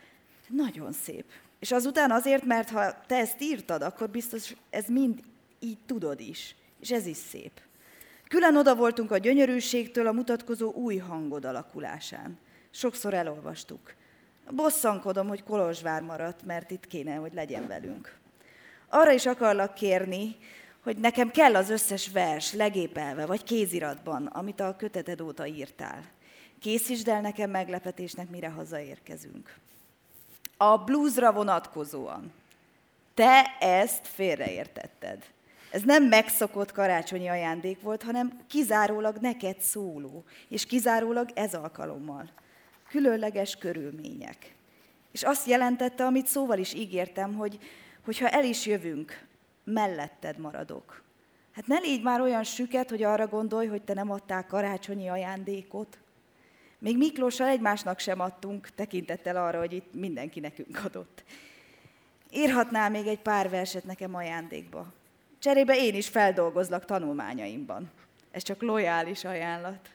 [0.49, 1.25] nagyon szép.
[1.59, 5.23] És azután azért, mert ha te ezt írtad, akkor biztos ez mind
[5.61, 6.55] így tudod is.
[6.81, 7.66] És ez is szép.
[8.29, 12.39] Külön oda voltunk a gyönyörűségtől a mutatkozó új hangod alakulásán.
[12.71, 13.95] Sokszor elolvastuk.
[14.51, 18.19] Bosszankodom, hogy Kolozsvár maradt, mert itt kéne, hogy legyen velünk.
[18.89, 20.37] Arra is akarlak kérni,
[20.83, 26.05] hogy nekem kell az összes vers legépelve, vagy kéziratban, amit a köteted óta írtál.
[26.61, 29.55] Készítsd el nekem meglepetésnek, mire hazaérkezünk.
[30.57, 32.33] A bluesra vonatkozóan.
[33.15, 35.25] Te ezt félreértetted.
[35.71, 42.31] Ez nem megszokott karácsonyi ajándék volt, hanem kizárólag neked szóló, és kizárólag ez alkalommal.
[42.89, 44.55] Különleges körülmények.
[45.13, 47.59] És azt jelentette, amit szóval is ígértem, hogy,
[48.05, 49.25] hogyha el is jövünk,
[49.65, 51.03] melletted maradok.
[51.53, 55.99] Hát ne légy már olyan süket, hogy arra gondolj, hogy te nem adtál karácsonyi ajándékot.
[56.79, 61.25] Még Miklóssal egymásnak sem adtunk, tekintettel arra, hogy itt mindenki nekünk adott.
[62.31, 64.93] Írhatnál még egy pár verset nekem ajándékba.
[65.39, 67.91] Cserébe én is feldolgozlak tanulmányaimban.
[68.31, 69.91] Ez csak lojális ajánlat.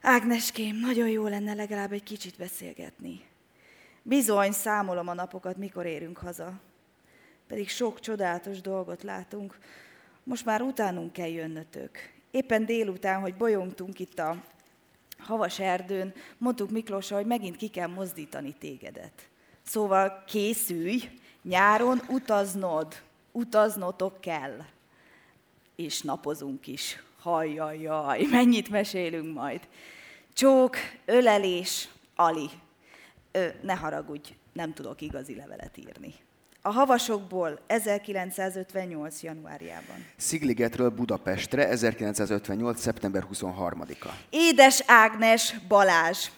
[0.00, 3.24] Ágneském, nagyon jó lenne legalább egy kicsit beszélgetni.
[4.02, 6.52] Bizony, számolom a napokat, mikor érünk haza.
[7.46, 9.58] Pedig sok csodálatos dolgot látunk.
[10.22, 11.98] Most már utánunk kell jönnötök.
[12.30, 14.44] Éppen délután, hogy bolyongtunk itt a
[15.18, 19.28] havas erdőn, mondtuk Miklósa, hogy megint ki kell mozdítani tégedet.
[19.62, 21.10] Szóval készülj,
[21.42, 23.02] nyáron utaznod
[23.36, 24.64] utaznotok kell.
[25.76, 27.02] És napozunk is.
[27.20, 29.60] Hajjajjaj, mennyit mesélünk majd.
[30.32, 32.48] Csók, ölelés, Ali.
[33.32, 36.14] Ö, ne haragudj, nem tudok igazi levelet írni.
[36.62, 39.22] A havasokból 1958.
[39.22, 40.06] januárjában.
[40.16, 42.80] Szigligetről Budapestre 1958.
[42.80, 44.08] szeptember 23-a.
[44.30, 46.28] Édes Ágnes Balázs.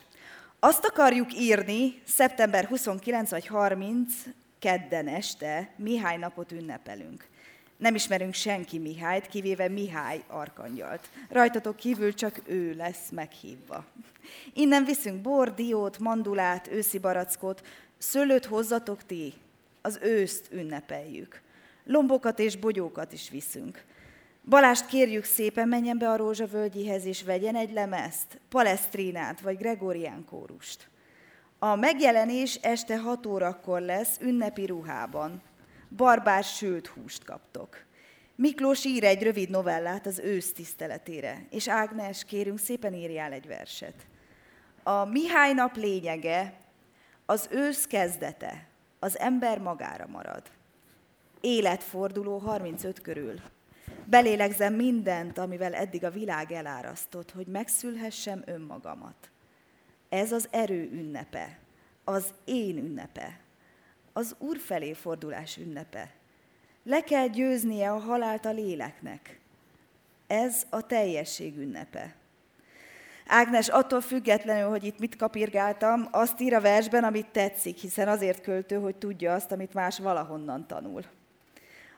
[0.60, 4.12] Azt akarjuk írni szeptember 29 vagy 30
[4.58, 7.26] kedden este Mihály napot ünnepelünk.
[7.76, 11.08] Nem ismerünk senki Mihályt, kivéve Mihály arkangyalt.
[11.28, 13.84] Rajtatok kívül csak ő lesz meghívva.
[14.54, 17.66] Innen viszünk bor, diót, mandulát, őszi barackot,
[17.98, 19.32] szőlőt hozzatok ti,
[19.82, 21.40] az őszt ünnepeljük.
[21.84, 23.84] Lombokat és bogyókat is viszünk.
[24.48, 30.88] Balást kérjük szépen, menjen be a rózsavölgyihez, és vegyen egy lemezt, palesztrinát vagy gregorián kórust.
[31.60, 35.42] A megjelenés este 6 órakor lesz ünnepi ruhában.
[35.96, 37.84] Barbár sült húst kaptok.
[38.34, 43.94] Miklós ír egy rövid novellát az ősz tiszteletére, és Ágnes, kérünk szépen írjál egy verset.
[44.82, 46.54] A Mihály nap lényege,
[47.26, 48.66] az ősz kezdete,
[48.98, 50.42] az ember magára marad.
[51.40, 53.34] Életforduló 35 körül.
[54.04, 59.30] Belélegzem mindent, amivel eddig a világ elárasztott, hogy megszülhessem önmagamat.
[60.08, 61.58] Ez az erő ünnepe,
[62.04, 63.40] az én ünnepe,
[64.12, 66.10] az Úr felé fordulás ünnepe.
[66.84, 69.40] Le kell győznie a halált a léleknek.
[70.26, 72.14] Ez a teljesség ünnepe.
[73.26, 78.42] Ágnes, attól függetlenül, hogy itt mit kapirgáltam, azt ír a versben, amit tetszik, hiszen azért
[78.42, 81.02] költő, hogy tudja azt, amit más valahonnan tanul.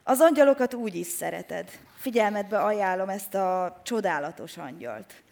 [0.02, 1.70] Az angyalokat úgy is szereted.
[1.96, 5.22] Figyelmetbe ajánlom ezt a csodálatos angyalt.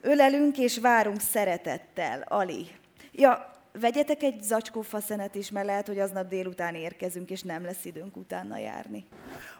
[0.00, 2.66] Ölelünk és várunk szeretettel, Ali.
[3.12, 7.84] Ja, vegyetek egy zacskó faszenet is, mert lehet, hogy aznap délután érkezünk, és nem lesz
[7.84, 9.04] időnk utána járni.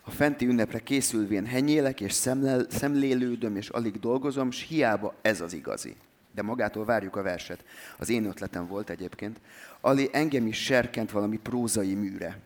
[0.04, 5.52] A fenti ünnepre készülvén henyélek, és szemlel, szemlélődöm, és alig dolgozom, s hiába ez az
[5.52, 5.96] igazi.
[6.34, 7.64] De magától várjuk a verset.
[7.98, 9.40] Az én ötletem volt egyébként.
[9.80, 12.38] Ali engem is serkent valami prózai műre.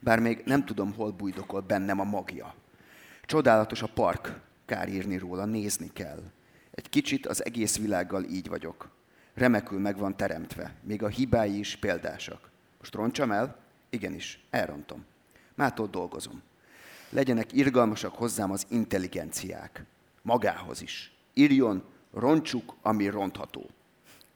[0.00, 2.54] Bár még nem tudom, hol bújdokol bennem a magja.
[3.22, 6.22] Csodálatos a park, kár írni róla, nézni kell.
[6.78, 8.88] Egy kicsit az egész világgal így vagyok.
[9.34, 12.50] Remekül meg van teremtve, még a hibái is példásak.
[12.78, 13.58] Most roncsam el?
[13.90, 15.04] Igenis, elrontom.
[15.54, 16.42] Mától dolgozom.
[17.10, 19.84] Legyenek irgalmasak hozzám az intelligenciák.
[20.22, 21.12] Magához is.
[21.34, 23.70] Írjon, roncsuk, ami rontható.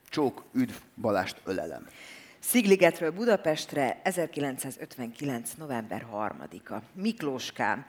[0.09, 1.87] Csók, üdv, Balást ölelem.
[2.45, 5.53] Szigligetről Budapestre 1959.
[5.57, 6.75] november 3-a.
[6.93, 7.85] Miklóskám.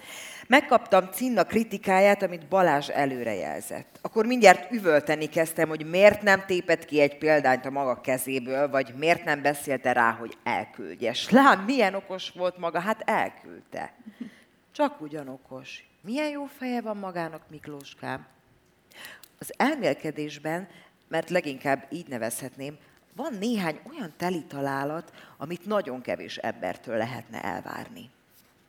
[0.46, 3.98] Megkaptam Cinna kritikáját, amit Balázs előrejelzett.
[4.02, 8.94] Akkor mindjárt üvölteni kezdtem, hogy miért nem tépett ki egy példányt a maga kezéből, vagy
[8.96, 11.30] miért nem beszélte rá, hogy elküldjes.
[11.30, 13.94] Lám, milyen okos volt maga, hát elküldte.
[14.72, 15.84] Csak ugyan okos.
[16.00, 18.26] Milyen jó feje van magának, Miklóskám.
[19.38, 20.68] Az elmélkedésben,
[21.08, 22.78] mert leginkább így nevezhetném,
[23.16, 28.10] van néhány olyan teli találat, amit nagyon kevés embertől lehetne elvárni.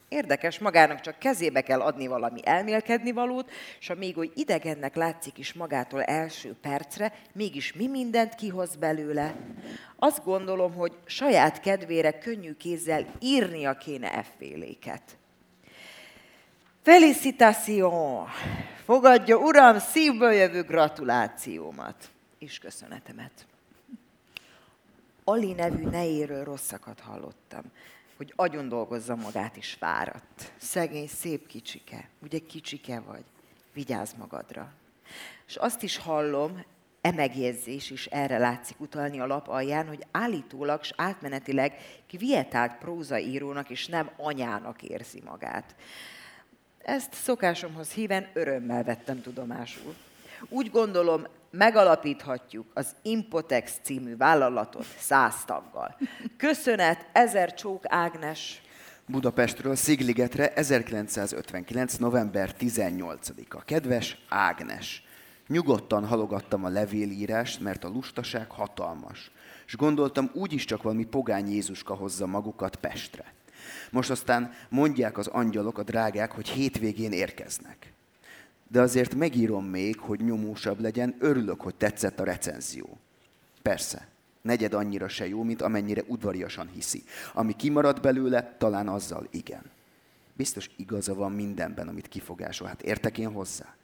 [0.08, 5.38] Érdekes, magának csak kezébe kell adni valami elmélkedni valót, és ha még oly idegennek látszik
[5.38, 9.36] is magától első percre, mégis mi mindent kihoz belőle.
[9.96, 15.02] Azt gondolom, hogy saját kedvére könnyű kézzel írnia kéne efféléket.
[16.82, 18.28] Felicitation!
[18.84, 23.46] Fogadja, uram, szívből jövő gratulációmat és köszönetemet.
[25.28, 27.64] Ali nevű nejéről rosszakat hallottam,
[28.18, 30.52] hogy agyon dolgozza magát is fáradt.
[30.58, 33.24] Szegény, szép kicsike, ugye kicsike vagy,
[33.74, 34.74] vigyázz magadra.
[35.48, 36.64] És azt is hallom,
[37.02, 41.74] e megjegyzés is erre látszik utalni a lap alján, hogy állítólag és átmenetileg
[42.08, 45.76] kvietált prózaírónak és nem anyának érzi magát.
[46.78, 49.96] Ezt szokásomhoz híven örömmel vettem tudomásul.
[50.50, 55.98] Úgy gondolom, megalapíthatjuk az Impotex című vállalatot száz taggal.
[56.38, 58.62] Köszönet, ezer csók Ágnes.
[59.06, 61.96] Budapestről Szigligetre 1959.
[61.96, 63.62] november 18-a.
[63.62, 65.04] Kedves Ágnes!
[65.48, 69.32] Nyugodtan halogattam a levélírást, mert a lustaság hatalmas.
[69.66, 73.34] És gondoltam, úgyis csak valami pogány Jézuska hozza magukat Pestre.
[73.92, 77.95] Most aztán mondják az angyalok, a drágák, hogy hétvégén érkeznek
[78.76, 82.98] de azért megírom még, hogy nyomósabb legyen, örülök, hogy tetszett a recenzió.
[83.62, 84.08] Persze,
[84.42, 87.04] negyed annyira se jó, mint amennyire udvariasan hiszi.
[87.34, 89.62] Ami kimarad belőle, talán azzal igen.
[90.34, 92.68] Biztos igaza van mindenben, amit kifogásol.
[92.68, 93.76] Hát értek én hozzá?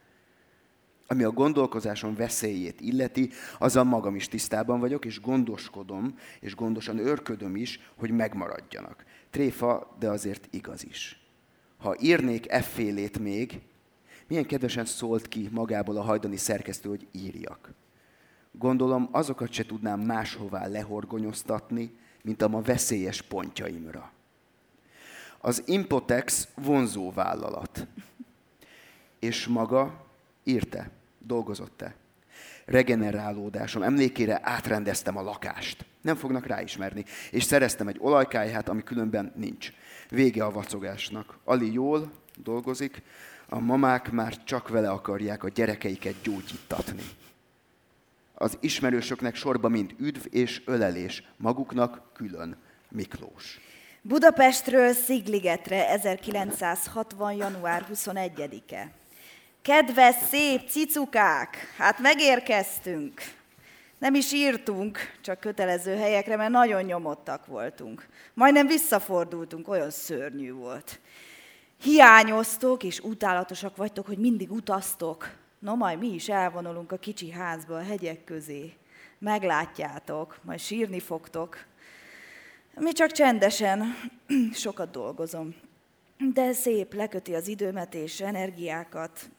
[1.07, 7.55] Ami a gondolkozásom veszélyét illeti, azzal magam is tisztában vagyok, és gondoskodom, és gondosan őrködöm
[7.55, 9.05] is, hogy megmaradjanak.
[9.29, 11.19] Tréfa, de azért igaz is.
[11.77, 13.61] Ha írnék effélét még,
[14.31, 17.73] milyen kedvesen szólt ki magából a hajdani szerkesztő, hogy írjak.
[18.51, 24.11] Gondolom, azokat se tudnám máshová lehorgonyoztatni, mint a ma veszélyes pontjaimra.
[25.37, 27.87] Az Impotex vonzó vállalat.
[29.19, 30.05] És maga
[30.43, 31.95] írte, dolgozott-e?
[32.65, 35.85] Regenerálódásom emlékére átrendeztem a lakást.
[36.01, 37.05] Nem fognak ráismerni.
[37.31, 39.73] És szereztem egy olajkájhát, ami különben nincs.
[40.09, 41.37] Vége a vacogásnak.
[41.43, 43.03] Ali jól, dolgozik,
[43.53, 47.03] a mamák már csak vele akarják a gyerekeiket gyógyítatni.
[48.33, 52.57] Az ismerősöknek sorba mind üdv és ölelés, maguknak külön
[52.89, 53.59] Miklós.
[54.01, 57.33] Budapestről Szigligetre 1960.
[57.33, 58.91] január 21-e.
[59.61, 63.21] Kedves, szép cicukák, hát megérkeztünk.
[63.97, 68.07] Nem is írtunk, csak kötelező helyekre, mert nagyon nyomottak voltunk.
[68.33, 70.99] Majdnem visszafordultunk, olyan szörnyű volt.
[71.81, 75.29] Hiányoztok és utálatosak vagytok, hogy mindig utaztok.
[75.59, 78.73] Na majd mi is elvonulunk a kicsi házba a hegyek közé.
[79.19, 81.65] Meglátjátok, majd sírni fogtok.
[82.75, 83.95] Mi csak csendesen,
[84.53, 85.55] sokat dolgozom.
[86.33, 89.29] De szép, leköti az időmet és energiákat.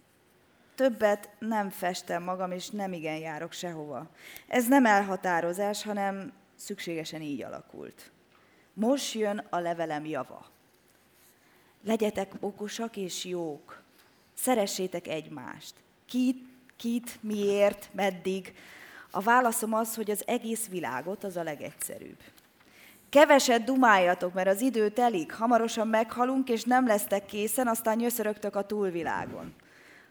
[0.74, 4.10] Többet nem festem magam, és nem igen járok sehova.
[4.48, 8.10] Ez nem elhatározás, hanem szükségesen így alakult.
[8.74, 10.51] Most jön a levelem java.
[11.84, 13.82] Legyetek okosak és jók.
[14.34, 15.74] Szeressétek egymást.
[16.06, 16.44] Kit,
[16.76, 18.54] kit, miért, meddig.
[19.10, 22.18] A válaszom az, hogy az egész világot az a legegyszerűbb.
[23.08, 28.66] Keveset dumáljatok, mert az idő telik, hamarosan meghalunk, és nem lesztek készen, aztán nyöszörögtök a
[28.66, 29.54] túlvilágon.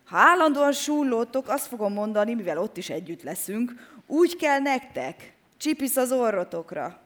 [0.05, 3.73] Ha állandóan súllódtok, azt fogom mondani, mivel ott is együtt leszünk,
[4.07, 6.99] úgy kell nektek, csipisz az orrotokra.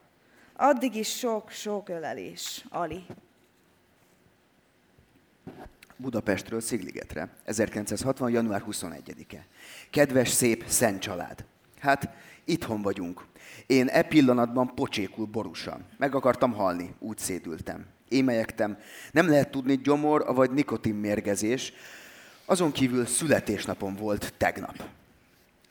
[0.55, 2.66] Addig is sok-sok ölelés.
[2.70, 3.05] Ali.
[5.98, 8.32] Budapestről Szigligetre, 1960.
[8.32, 9.46] január 21-e.
[9.89, 11.46] Kedves, szép, szent család.
[11.80, 12.10] Hát,
[12.43, 13.26] itthon vagyunk.
[13.66, 15.86] Én e pillanatban pocsékul borusan.
[15.98, 17.86] Meg akartam halni, úgy szédültem.
[18.08, 18.78] Émelyektem.
[19.12, 21.74] Nem lehet tudni gyomor vagy nikotin mérgezés.
[22.46, 24.84] Azon kívül születésnapom volt tegnap.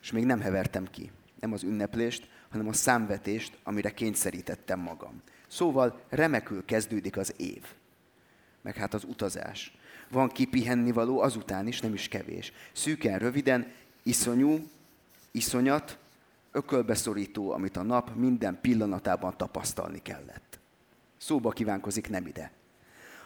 [0.03, 1.11] És még nem hevertem ki.
[1.41, 5.23] Nem az ünneplést, hanem a számvetést, amire kényszerítettem magam.
[5.49, 7.63] Szóval remekül kezdődik az év.
[8.65, 9.77] Meg hát az utazás.
[10.09, 12.53] Van kipihenni való azután is, nem is kevés.
[12.73, 14.69] Szűken, röviden, iszonyú,
[15.31, 15.99] iszonyat,
[16.53, 20.59] ökölbeszorító, amit a nap minden pillanatában tapasztalni kellett.
[21.17, 22.51] Szóba kívánkozik nem ide.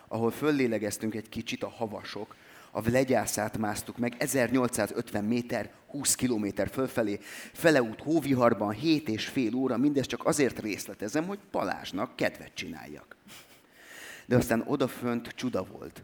[0.09, 2.34] Ahol föllélegeztünk egy kicsit a havasok,
[2.70, 7.18] a legyászát másztuk meg 1850 méter, 20 kilométer fölfelé,
[7.53, 13.16] feleút hóviharban 7 és fél óra, mindez csak azért részletezem, hogy Palásnak kedvet csináljak.
[14.29, 16.03] De aztán odafönt csuda volt.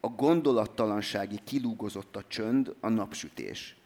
[0.00, 3.76] A gondolattalansági kilúgozott a csönd, a napsütés.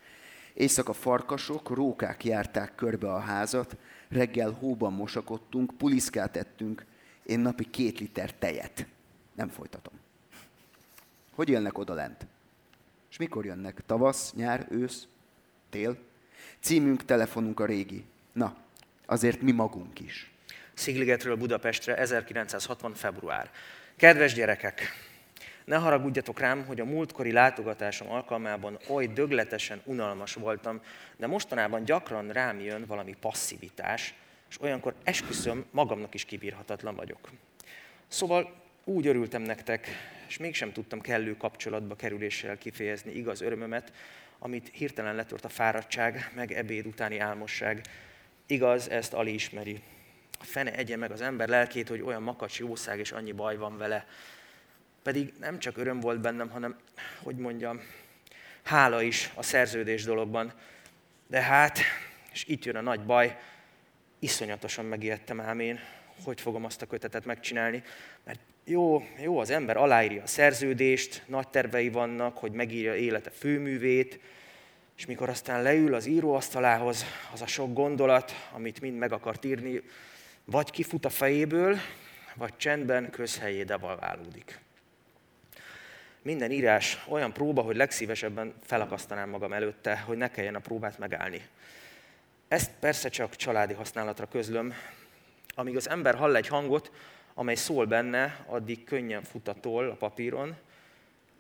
[0.54, 3.76] Éjszaka farkasok, rókák járták körbe a házat,
[4.08, 6.84] reggel hóban mosakodtunk, puliszkát ettünk,
[7.22, 8.86] én napi két liter tejet.
[9.34, 9.94] Nem folytatom.
[11.34, 12.26] Hogy élnek oda lent?
[13.10, 13.82] És mikor jönnek?
[13.86, 15.06] Tavasz, nyár, ősz,
[15.70, 15.98] tél?
[16.60, 18.04] Címünk, telefonunk a régi.
[18.32, 18.56] Na,
[19.06, 20.35] azért mi magunk is.
[20.76, 22.94] Szigligetről Budapestre 1960.
[22.94, 23.50] február.
[23.96, 24.82] Kedves gyerekek!
[25.64, 30.80] Ne haragudjatok rám, hogy a múltkori látogatásom alkalmában oly dögletesen unalmas voltam,
[31.16, 34.14] de mostanában gyakran rám jön valami passzivitás,
[34.50, 37.30] és olyankor esküszöm, magamnak is kibírhatatlan vagyok.
[38.08, 39.88] Szóval úgy örültem nektek,
[40.28, 43.92] és mégsem tudtam kellő kapcsolatba kerüléssel kifejezni igaz örömömet,
[44.38, 47.80] amit hirtelen letört a fáradtság, meg ebéd utáni álmosság.
[48.46, 49.82] Igaz, ezt Ali ismeri.
[50.40, 54.06] Fene egye meg az ember lelkét, hogy olyan makacs jószág és annyi baj van vele.
[55.02, 56.76] Pedig nem csak öröm volt bennem, hanem,
[57.22, 57.80] hogy mondjam,
[58.62, 60.52] hála is a szerződés dologban.
[61.26, 61.78] De hát,
[62.32, 63.38] és itt jön a nagy baj,
[64.18, 65.80] iszonyatosan megijedtem ám én,
[66.24, 67.82] hogy fogom azt a kötetet megcsinálni,
[68.24, 74.20] mert jó, jó, az ember aláírja a szerződést, nagy tervei vannak, hogy megírja élete főművét,
[74.96, 79.82] és mikor aztán leül az íróasztalához, az a sok gondolat, amit mind meg akart írni,
[80.46, 81.76] vagy kifut a fejéből,
[82.34, 84.58] vagy csendben közhelyé devalválódik.
[86.22, 91.48] Minden írás olyan próba, hogy legszívesebben felakasztanám magam előtte, hogy ne kelljen a próbát megállni.
[92.48, 94.74] Ezt persze csak családi használatra közlöm.
[95.54, 96.92] Amíg az ember hall egy hangot,
[97.34, 100.56] amely szól benne, addig könnyen futatol a papíron,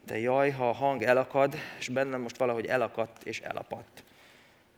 [0.04, 4.04] de jaj, ha a hang elakad, és bennem most valahogy elakadt és elapadt.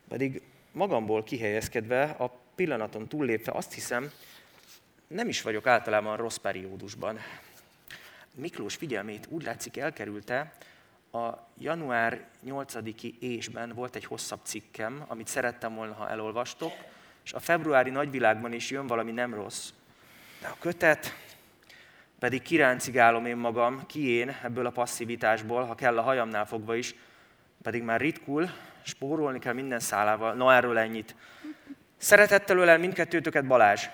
[0.09, 4.11] Pedig magamból kihelyezkedve, a pillanaton túllépve azt hiszem,
[5.07, 7.19] nem is vagyok általában rossz periódusban.
[8.35, 10.53] Miklós figyelmét úgy látszik elkerülte,
[11.13, 11.29] a
[11.59, 16.73] január 8-i ésben volt egy hosszabb cikkem, amit szerettem volna, ha elolvastok,
[17.25, 19.71] és a februári nagyvilágban is jön valami nem rossz.
[20.41, 21.15] De a kötet,
[22.19, 26.95] pedig kiráncigálom én magam, ki én ebből a passzivitásból, ha kell a hajamnál fogva is,
[27.63, 28.51] pedig már ritkul,
[28.83, 30.35] spórolni kell minden szálával.
[30.35, 31.15] Na erről ennyit.
[31.99, 33.87] Szeretettel ölel mindkettőtöket Balázs.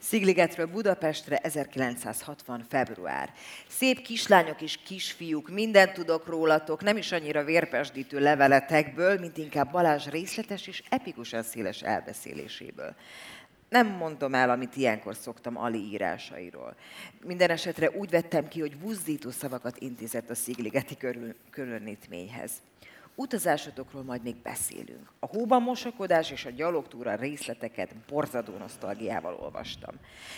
[0.00, 2.64] Szigligetről Budapestre 1960.
[2.68, 3.32] február.
[3.68, 10.06] Szép kislányok és kisfiúk, mindent tudok rólatok, nem is annyira vérpesdítő leveletekből, mint inkább Balázs
[10.06, 12.94] részletes és epikusan széles elbeszéléséből.
[13.68, 16.74] Nem mondom el, amit ilyenkor szoktam Ali írásairól.
[17.24, 22.50] Minden esetre úgy vettem ki, hogy buzdító szavakat intézett a szigligeti körül, körülnitményhez.
[23.20, 25.12] Utazásotokról majd még beszélünk.
[25.18, 29.94] A hóban mosakodás és a gyalogtúra részleteket borzadó nosztalgiával olvastam.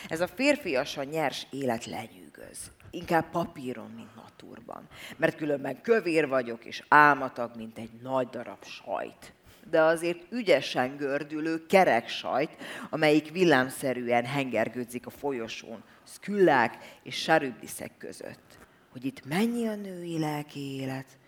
[0.08, 2.70] Ez a férfiasan nyers élet lenyűgöz.
[2.90, 4.88] Inkább papíron, mint natúrban.
[5.16, 9.32] Mert különben kövér vagyok, és álmatag, mint egy nagy darab sajt
[9.70, 12.50] de azért ügyesen gördülő kerek sajt,
[12.90, 18.58] amelyik villámszerűen hengergődzik a folyosón, szküllák és sarübdiszek között.
[18.92, 21.18] Hogy itt mennyi a női lelki élet,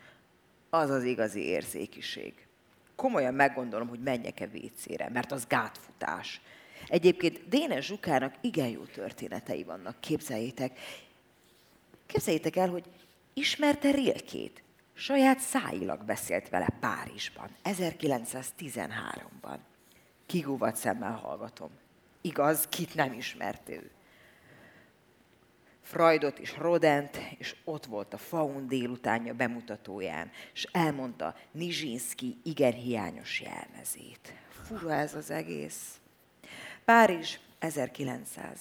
[0.75, 2.35] az az igazi érzékiség.
[2.97, 6.41] Komolyan meggondolom, hogy menjek-e vécére, mert az gátfutás.
[6.89, 10.79] Egyébként Dénes Zsukának igen jó történetei vannak, képzeljétek.
[12.07, 12.85] Képzeljétek el, hogy
[13.33, 14.63] ismerte Rilkét.
[14.95, 19.59] Saját szájilag beszélt vele Párizsban, 1913-ban.
[20.27, 21.71] Kigúvat szemmel hallgatom.
[22.21, 23.91] Igaz, kit nem ismert ő.
[25.93, 33.41] Freudot és Rodent, és ott volt a Faun délutánja bemutatóján, és elmondta Nizsinski igen hiányos
[33.41, 34.35] jelmezét.
[34.65, 36.01] Fura ez az egész.
[36.85, 38.59] Párizs, 1900.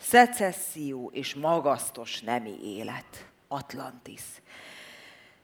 [0.00, 3.28] Szecesszió és magasztos nemi élet.
[3.48, 4.22] Atlantis.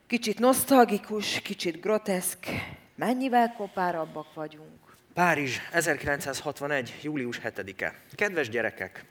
[0.06, 2.46] Kicsit nosztalgikus, kicsit groteszk.
[2.94, 4.96] Mennyivel kopárabbak vagyunk?
[5.14, 6.98] Párizs, 1961.
[7.02, 7.94] július 7-e.
[8.14, 9.04] Kedves gyerekek,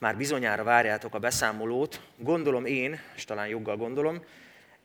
[0.00, 4.22] már bizonyára várjátok a beszámolót, gondolom én, és talán joggal gondolom,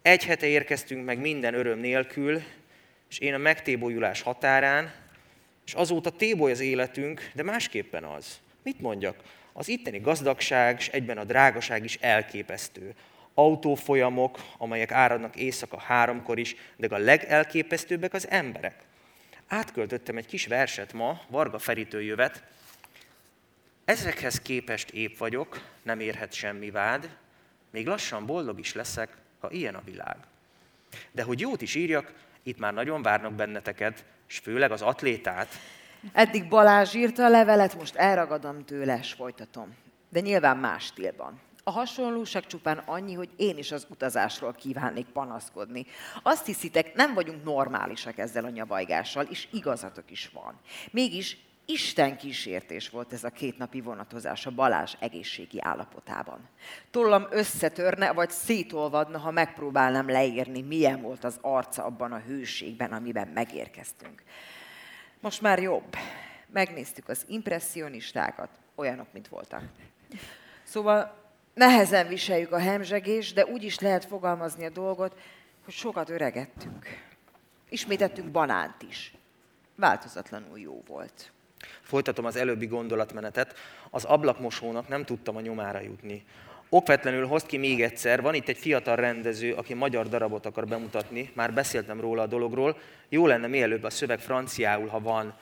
[0.01, 2.41] egy hete érkeztünk meg minden öröm nélkül,
[3.09, 4.93] és én a megtébolyulás határán,
[5.65, 8.39] és azóta téboly az életünk, de másképpen az.
[8.63, 9.15] Mit mondjak?
[9.53, 12.93] Az itteni gazdagság, és egyben a drágaság is elképesztő.
[13.33, 18.75] Autófolyamok, amelyek áradnak éjszaka háromkor is, de a legelképesztőbbek az emberek.
[19.47, 22.43] Átköltöttem egy kis verset ma, Varga Feritől jövet,
[23.85, 27.17] Ezekhez képest épp vagyok, nem érhet semmi vád,
[27.71, 30.17] még lassan boldog is leszek, ha ilyen a világ.
[31.11, 32.13] De hogy jót is írjak,
[32.43, 35.47] itt már nagyon várnak benneteket, és főleg az atlétát.
[36.13, 39.75] Eddig Balázs írta a levelet, most elragadom tőle, és folytatom.
[40.09, 41.39] De nyilván más stílban.
[41.63, 45.85] A hasonlóság csupán annyi, hogy én is az utazásról kívánnék panaszkodni.
[46.23, 50.59] Azt hiszitek, nem vagyunk normálisak ezzel a nyavajgással, és igazatok is van.
[50.91, 56.49] Mégis Isten kísértés volt ez a kétnapi vonatozás a Balázs egészségi állapotában.
[56.91, 63.27] Tollam összetörne, vagy szétolvadna, ha megpróbálnám leírni, milyen volt az arca abban a hőségben, amiben
[63.27, 64.23] megérkeztünk.
[65.19, 65.95] Most már jobb.
[66.47, 69.63] Megnéztük az impressionistákat, olyanok, mint voltak.
[70.63, 75.19] Szóval nehezen viseljük a hemzsegés, de úgy is lehet fogalmazni a dolgot,
[75.63, 76.85] hogy sokat öregettünk.
[77.69, 79.13] Ismétettünk banánt is.
[79.75, 81.33] Változatlanul jó volt.
[81.81, 83.55] Folytatom az előbbi gondolatmenetet.
[83.89, 86.23] Az ablakmosónak nem tudtam a nyomára jutni.
[86.69, 91.31] Okvetlenül hozd ki még egyszer, van itt egy fiatal rendező, aki magyar darabot akar bemutatni,
[91.33, 92.77] már beszéltem róla a dologról,
[93.09, 95.33] jó lenne mielőbb a szöveg franciául, ha van.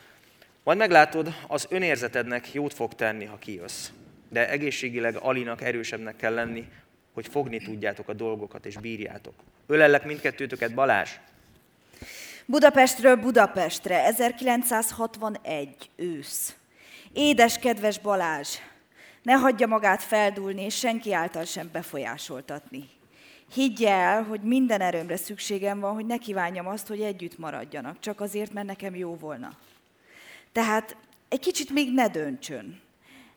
[0.62, 3.90] Majd meglátod, az önérzetednek jót fog tenni, ha kijössz.
[4.28, 6.68] De egészségileg Alinak erősebbnek kell lenni,
[7.12, 9.34] hogy fogni tudjátok a dolgokat és bírjátok.
[9.66, 11.10] Ölellek mindkettőtöket, Balázs!
[12.46, 16.54] Budapestről Budapestre, 1961, ősz.
[17.12, 18.56] Édes, kedves Balázs,
[19.22, 22.88] ne hagyja magát feldúlni, és senki által sem befolyásoltatni.
[23.52, 28.20] Higgy el, hogy minden erőmre szükségem van, hogy ne kívánjam azt, hogy együtt maradjanak, csak
[28.20, 29.56] azért, mert nekem jó volna.
[30.52, 30.96] Tehát
[31.28, 32.80] egy kicsit még ne döntsön.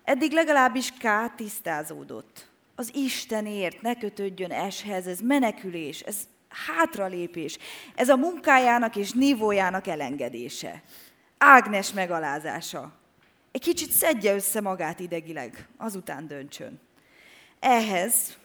[0.04, 2.48] Eddig legalábbis K tisztázódott.
[2.76, 6.18] Az Istenért ne kötődjön eshez, ez menekülés, ez
[6.66, 7.58] hátralépés.
[7.96, 10.84] Ez a munkájának és nívójának elengedése.
[11.38, 12.92] Ágnes megalázása.
[13.52, 16.80] Egy kicsit szedje össze magát idegileg, azután döntsön.
[17.60, 18.38] Ehhez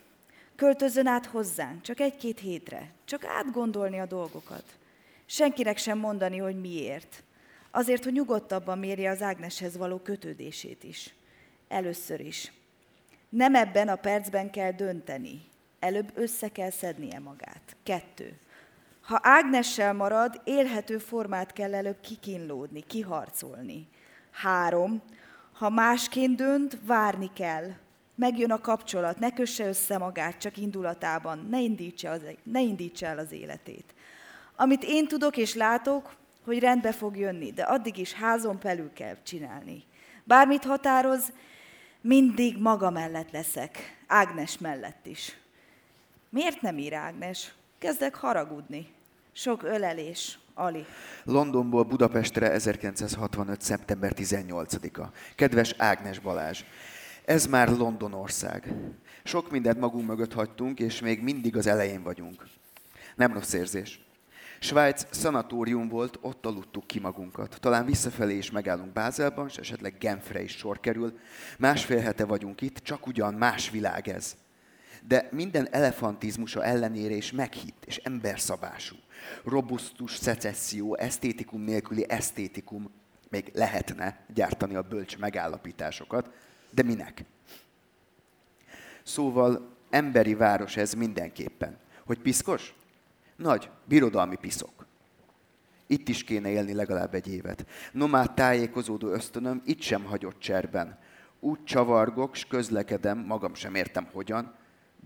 [0.56, 4.64] költözön át hozzánk, csak egy-két hétre, csak átgondolni a dolgokat.
[5.26, 7.22] Senkinek sem mondani, hogy miért.
[7.70, 11.14] Azért, hogy nyugodtabban mérje az Ágneshez való kötődését is.
[11.68, 12.52] Először is.
[13.28, 15.42] Nem ebben a percben kell dönteni,
[15.82, 17.76] előbb össze kell szednie magát.
[17.82, 18.38] Kettő.
[19.02, 23.88] Ha Ágnessel marad, élhető formát kell előbb kikínlódni, kiharcolni.
[24.30, 25.02] Három.
[25.52, 27.70] Ha másként dönt, várni kell.
[28.14, 33.18] Megjön a kapcsolat, ne kösse össze magát csak indulatában, ne indítsa, az, ne indítsa el
[33.18, 33.94] az életét.
[34.56, 36.14] Amit én tudok és látok,
[36.44, 39.84] hogy rendbe fog jönni, de addig is házon belül kell csinálni.
[40.24, 41.32] Bármit határoz,
[42.00, 45.41] mindig maga mellett leszek, Ágnes mellett is.
[46.32, 47.54] Miért nem ír Ágnes?
[47.78, 48.88] Kezdek haragudni.
[49.32, 50.84] Sok ölelés, Ali.
[51.24, 53.60] Londonból Budapestre 1965.
[53.60, 55.06] szeptember 18-a.
[55.34, 56.64] Kedves Ágnes Balázs,
[57.24, 58.74] ez már Londonország.
[59.24, 62.46] Sok mindent magunk mögött hagytunk, és még mindig az elején vagyunk.
[63.16, 64.00] Nem rossz érzés.
[64.58, 67.60] Svájc szanatórium volt, ott aludtuk ki magunkat.
[67.60, 71.18] Talán visszafelé is megállunk Bázelban, és esetleg Genfre is sor kerül.
[71.58, 74.36] Másfél hete vagyunk itt, csak ugyan más világ ez.
[75.08, 78.96] De minden elefantizmusa ellenére is meghitt és emberszabású.
[79.44, 82.90] Robusztus szecesszió, esztétikum nélküli esztétikum,
[83.30, 86.30] még lehetne gyártani a bölcs megállapításokat,
[86.70, 87.24] de minek?
[89.02, 91.78] Szóval emberi város ez mindenképpen.
[92.06, 92.74] Hogy piszkos?
[93.36, 94.86] Nagy, birodalmi piszok.
[95.86, 97.66] Itt is kéne élni legalább egy évet.
[97.92, 100.98] Nomád tájékozódó ösztönöm itt sem hagyott cserben.
[101.40, 104.54] Úgy csavargok, s közlekedem, magam sem értem hogyan.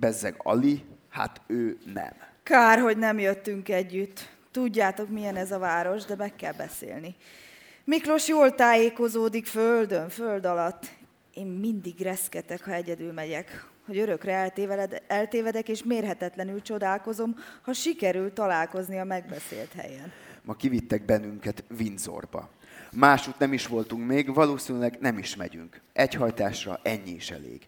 [0.01, 2.13] Bezzeg Ali, hát ő nem.
[2.43, 4.29] Kár, hogy nem jöttünk együtt.
[4.51, 7.15] Tudjátok, milyen ez a város, de meg kell beszélni.
[7.85, 10.87] Miklós jól tájékozódik földön, föld alatt.
[11.35, 18.33] Én mindig reszketek, ha egyedül megyek hogy örökre eltévedek, eltévedek, és mérhetetlenül csodálkozom, ha sikerül
[18.33, 20.13] találkozni a megbeszélt helyen.
[20.43, 22.51] Ma kivittek bennünket Windsorba.
[22.93, 25.81] Másút nem is voltunk még, valószínűleg nem is megyünk.
[25.93, 27.67] Egy hajtásra ennyi is elég.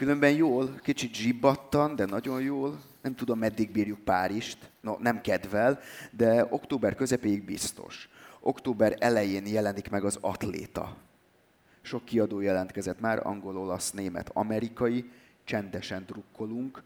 [0.00, 2.80] Különben jól, kicsit zsibbattan, de nagyon jól.
[3.02, 4.70] Nem tudom, meddig bírjuk Párizst.
[4.80, 5.80] No, nem kedvel,
[6.10, 8.08] de október közepéig biztos.
[8.40, 10.96] Október elején jelenik meg az atléta.
[11.82, 15.10] Sok kiadó jelentkezett már, angol, olasz, német, amerikai,
[15.44, 16.82] csendesen drukkolunk,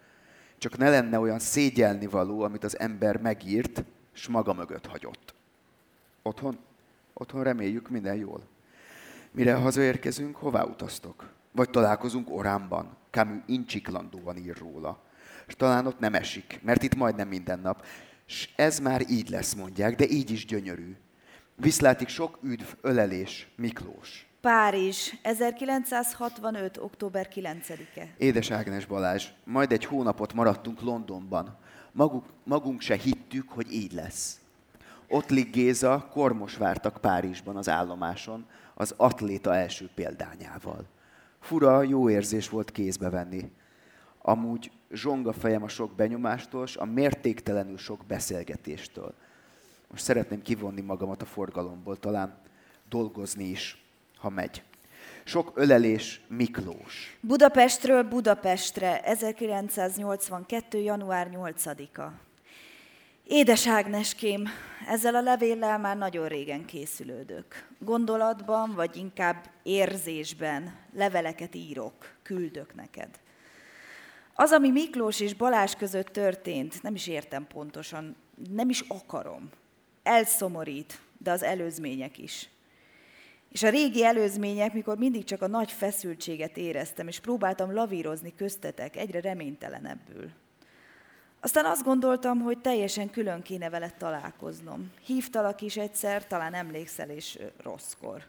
[0.59, 3.85] csak ne lenne olyan szégyelni való, amit az ember megírt,
[4.15, 5.35] és maga mögött hagyott.
[6.23, 6.59] Otthon?
[7.13, 8.43] Otthon reméljük minden jól.
[9.31, 11.33] Mire hazaérkezünk, hová utaztok?
[11.53, 15.03] Vagy találkozunk Oránban, Camus incsiklandóan ír róla.
[15.47, 17.87] És talán ott nem esik, mert itt majdnem minden nap.
[18.27, 20.97] És ez már így lesz, mondják, de így is gyönyörű.
[21.57, 24.27] Viszlátik sok üdv, ölelés, Miklós.
[24.41, 26.77] Párizs, 1965.
[26.77, 28.15] október 9-e.
[28.19, 31.59] Édes Ágnes Balázs, majd egy hónapot maradtunk Londonban.
[31.93, 34.41] Maguk, magunk se hittük, hogy így lesz.
[35.09, 40.87] Ottlik Géza, Kormos vártak Párizsban az állomáson, az atléta első példányával.
[41.45, 43.51] Fura, jó érzés volt kézbe venni.
[44.23, 49.15] Amúgy zsonga fejem a sok benyomástól, a mértéktelenül sok beszélgetéstől.
[49.91, 52.39] Most szeretném kivonni magamat a forgalomból, talán
[52.89, 53.85] dolgozni is
[54.17, 54.63] ha megy.
[55.25, 57.19] Sok ölelés Miklós.
[57.21, 60.79] Budapestről Budapestre, 1982.
[60.79, 62.03] január 8-a.
[63.27, 64.49] Édes Ágneském,
[64.89, 67.67] ezzel a levéllel már nagyon régen készülődök.
[67.79, 73.09] Gondolatban, vagy inkább érzésben leveleket írok, küldök neked.
[74.35, 78.17] Az, ami Miklós és Balázs között történt, nem is értem pontosan,
[78.51, 79.51] nem is akarom.
[80.03, 82.49] Elszomorít, de az előzmények is.
[83.51, 88.97] És a régi előzmények, mikor mindig csak a nagy feszültséget éreztem, és próbáltam lavírozni köztetek,
[88.97, 90.31] egyre reménytelenebbül.
[91.45, 94.91] Aztán azt gondoltam, hogy teljesen külön kéne veled találkoznom.
[95.07, 98.23] Hívtalak is egyszer, talán emlékszel, és rosszkor.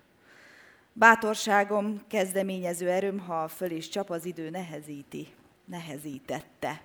[0.93, 5.27] Bátorságom, kezdeményező erőm, ha föl is csap az idő, nehezíti,
[5.65, 6.81] nehezítette.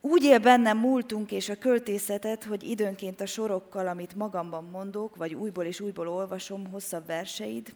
[0.00, 5.34] Úgy él bennem múltunk és a költészetet, hogy időnként a sorokkal, amit magamban mondok, vagy
[5.34, 7.74] újból és újból olvasom, hosszabb verseid,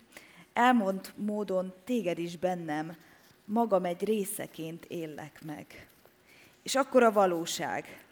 [0.53, 2.97] elmond módon téged is bennem,
[3.45, 5.89] magam egy részeként éllek meg.
[6.67, 8.05] És akkor a valóság.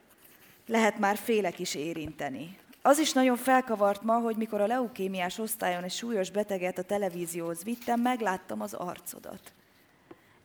[0.66, 2.58] Lehet már félek is érinteni.
[2.82, 7.64] Az is nagyon felkavart ma, hogy mikor a leukémiás osztályon egy súlyos beteget a televízióhoz
[7.64, 9.52] vittem, megláttam az arcodat.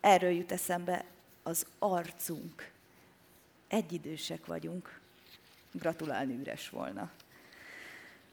[0.02, 1.06] Erről jut eszembe
[1.44, 2.72] az arcunk
[3.68, 5.00] egyidősek vagyunk.
[5.72, 7.12] Gratulálni üres volna.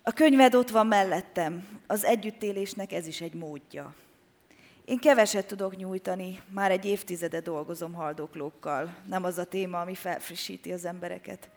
[0.02, 1.80] A könyved ott van mellettem.
[1.86, 3.94] Az együttélésnek ez is egy módja.
[4.86, 8.94] Én keveset tudok nyújtani, már egy évtizede dolgozom haldoklókkal.
[9.08, 11.48] Nem az a téma, ami felfrissíti az embereket.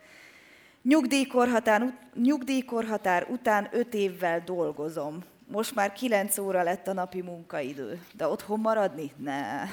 [0.82, 5.24] Nyugdíjkorhatár, nyugdíjkorhatár után öt évvel dolgozom.
[5.46, 8.02] Most már kilenc óra lett a napi munkaidő.
[8.12, 9.12] De otthon maradni?
[9.16, 9.68] Nem.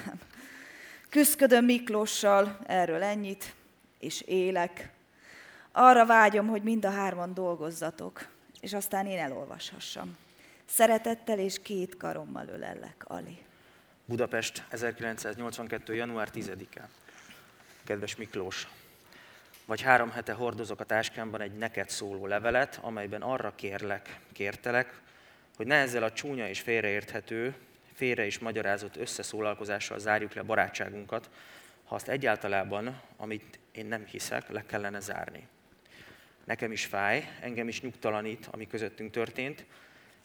[1.10, 3.56] Küszködöm Miklóssal, erről ennyit
[4.00, 4.92] és élek.
[5.72, 8.28] Arra vágyom, hogy mind a hárman dolgozzatok,
[8.60, 10.18] és aztán én elolvashassam.
[10.66, 13.46] Szeretettel és két karommal ölellek, Ali.
[14.10, 15.96] Budapest, 1982.
[15.96, 16.90] január 10-e.
[17.84, 18.68] Kedves Miklós,
[19.66, 25.02] vagy három hete hordozok a táskámban egy neked szóló levelet, amelyben arra kérlek, kértelek,
[25.56, 27.56] hogy ne ezzel a csúnya és félreérthető,
[27.94, 31.30] félre is magyarázott összeszólalkozással zárjuk le barátságunkat,
[31.84, 35.48] ha azt egyáltalában, amit én nem hiszek, le kellene zárni.
[36.44, 39.66] Nekem is fáj, engem is nyugtalanít, ami közöttünk történt,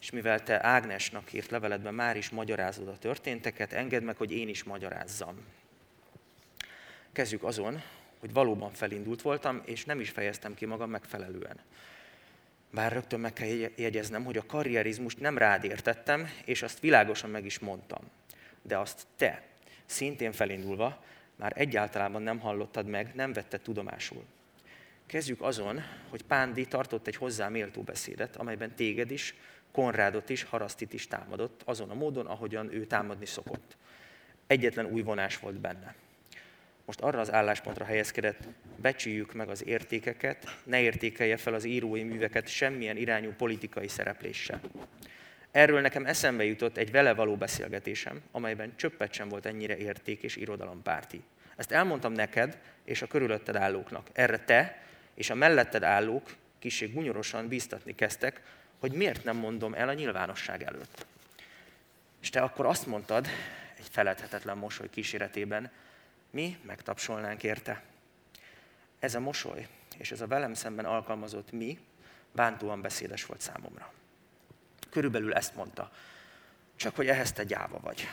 [0.02, 4.48] és mivel te Ágnesnak írt leveledben már is magyarázod a történteket, engedd meg, hogy én
[4.48, 5.36] is magyarázzam.
[7.12, 7.82] Kezdjük azon,
[8.18, 11.60] hogy valóban felindult voltam, és nem is fejeztem ki magam megfelelően.
[12.70, 17.44] Bár rögtön meg kell jegyeznem, hogy a karrierizmust nem rád értettem, és azt világosan meg
[17.44, 18.00] is mondtam.
[18.62, 19.42] De azt te,
[19.86, 21.04] szintén felindulva,
[21.36, 24.24] már egyáltalán nem hallottad meg, nem vetted tudomásul.
[25.06, 29.34] Kezdjük azon, hogy Pándi tartott egy hozzá méltó beszédet, amelyben téged is,
[29.72, 33.76] Konrádot is, Harasztit is támadott, azon a módon, ahogyan ő támadni szokott.
[34.46, 35.94] Egyetlen új vonás volt benne.
[36.84, 38.38] Most arra az álláspontra helyezkedett,
[38.76, 44.60] becsüljük meg az értékeket, ne értékelje fel az írói műveket semmilyen irányú politikai szerepléssel.
[45.50, 50.36] Erről nekem eszembe jutott egy vele való beszélgetésem, amelyben csöppet sem volt ennyire érték és
[50.36, 51.22] irodalompárti.
[51.56, 54.08] Ezt elmondtam neked és a körülötted állóknak.
[54.12, 54.82] Erre te
[55.14, 58.40] és a melletted állók kicsit gunyorosan bíztatni kezdtek,
[58.82, 61.06] hogy miért nem mondom el a nyilvánosság előtt.
[62.20, 63.26] És te akkor azt mondtad,
[63.78, 65.70] egy feledhetetlen mosoly kíséretében,
[66.30, 67.82] mi megtapsolnánk érte.
[68.98, 71.78] Ez a mosoly és ez a velem szemben alkalmazott mi
[72.32, 73.92] bántóan beszédes volt számomra.
[74.90, 75.92] Körülbelül ezt mondta,
[76.76, 78.08] csak hogy ehhez te gyáva vagy.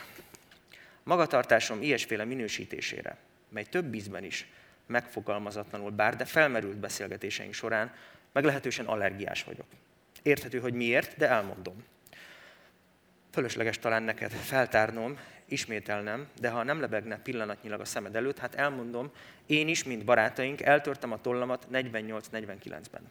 [1.02, 3.16] Magatartásom ilyesféle minősítésére,
[3.48, 4.46] mely több ízben is
[4.86, 7.94] megfogalmazatlanul bár, de felmerült beszélgetéseink során,
[8.32, 9.66] meglehetősen allergiás vagyok.
[10.22, 11.84] Érthető, hogy miért, de elmondom.
[13.30, 15.18] Fölösleges talán neked feltárnom,
[15.48, 19.10] ismételnem, de ha nem lebegne pillanatnyilag a szemed előtt, hát elmondom,
[19.46, 23.02] én is, mint barátaink, eltörtem a tollamat 48-49-ben.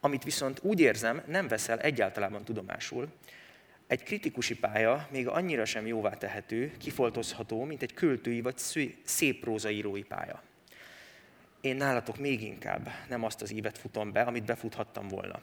[0.00, 3.08] Amit viszont úgy érzem, nem veszel egyáltalán tudomásul,
[3.88, 8.56] egy kritikusi pálya még annyira sem jóvá tehető, kifoltozható, mint egy költői vagy
[9.04, 10.42] szép prózaírói pálya.
[11.60, 15.40] Én nálatok még inkább nem azt az ívet futom be, amit befuthattam volna.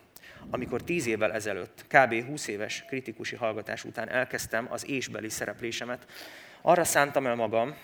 [0.50, 2.26] Amikor tíz évvel ezelőtt, kb.
[2.26, 6.06] 20 éves kritikusi hallgatás után elkezdtem az ésbeli szereplésemet,
[6.62, 7.76] arra szántam el magam,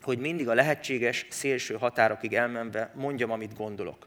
[0.00, 4.06] hogy mindig a lehetséges szélső határokig elmenve mondjam, amit gondolok.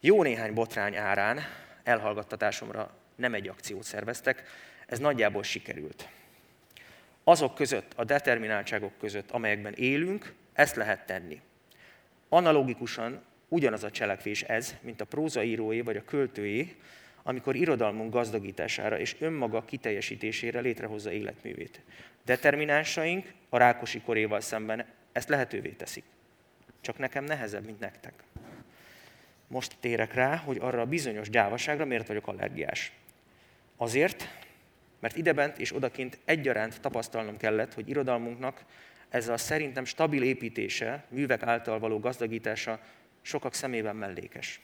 [0.00, 1.40] Jó néhány botrány árán
[1.82, 4.42] elhallgattatásomra nem egy akciót szerveztek,
[4.86, 6.08] ez nagyjából sikerült.
[7.24, 11.40] Azok között, a determináltságok között, amelyekben élünk, ezt lehet tenni.
[12.28, 13.22] Analógikusan
[13.52, 16.76] ugyanaz a cselekvés ez, mint a prózaírói vagy a költői,
[17.22, 21.80] amikor irodalmunk gazdagítására és önmaga kiteljesítésére létrehozza életművét.
[22.24, 26.04] Determinánsaink a Rákosi koréval szemben ezt lehetővé teszik.
[26.80, 28.12] Csak nekem nehezebb, mint nektek.
[29.46, 32.92] Most térek rá, hogy arra a bizonyos gyávaságra miért vagyok allergiás.
[33.76, 34.28] Azért,
[35.00, 38.64] mert idebent és odakint egyaránt tapasztalnom kellett, hogy irodalmunknak
[39.08, 42.80] ez a szerintem stabil építése, művek által való gazdagítása
[43.22, 44.60] sokak szemében mellékes.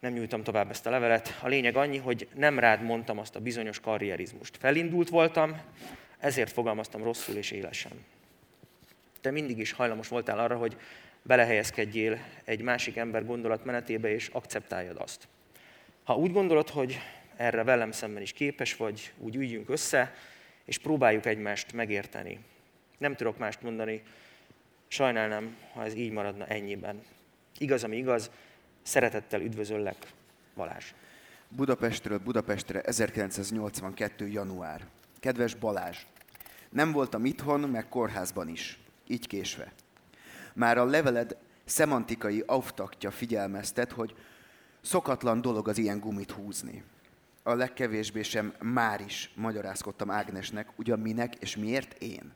[0.00, 1.38] Nem nyújtam tovább ezt a levelet.
[1.42, 4.56] A lényeg annyi, hogy nem rád mondtam azt a bizonyos karrierizmust.
[4.56, 5.60] Felindult voltam,
[6.18, 7.92] ezért fogalmaztam rosszul és élesen.
[9.20, 10.76] Te mindig is hajlamos voltál arra, hogy
[11.22, 15.28] belehelyezkedjél egy másik ember gondolatmenetébe, és akceptáljad azt.
[16.04, 17.00] Ha úgy gondolod, hogy
[17.36, 20.14] erre velem szemben is képes vagy, úgy üljünk össze,
[20.64, 22.38] és próbáljuk egymást megérteni.
[22.98, 24.02] Nem tudok mást mondani,
[24.88, 27.02] sajnálnám, ha ez így maradna ennyiben.
[27.58, 28.30] Igaz, ami igaz,
[28.82, 29.96] szeretettel üdvözöllek,
[30.54, 30.92] Balázs.
[31.48, 34.26] Budapestről Budapestre 1982.
[34.26, 34.86] január.
[35.20, 36.06] Kedves Balázs,
[36.70, 39.72] nem voltam itthon, meg kórházban is, így késve.
[40.54, 44.14] Már a leveled szemantikai auftaktja figyelmeztet, hogy
[44.80, 46.84] szokatlan dolog az ilyen gumit húzni.
[47.42, 52.32] A legkevésbé sem már is magyarázkodtam Ágnesnek, ugyan minek és miért én.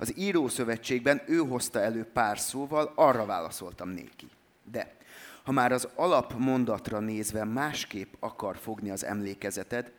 [0.00, 4.28] Az írószövetségben ő hozta elő pár szóval, arra válaszoltam néki.
[4.70, 4.96] De
[5.42, 9.92] ha már az alapmondatra nézve másképp akar fogni az emlékezeted,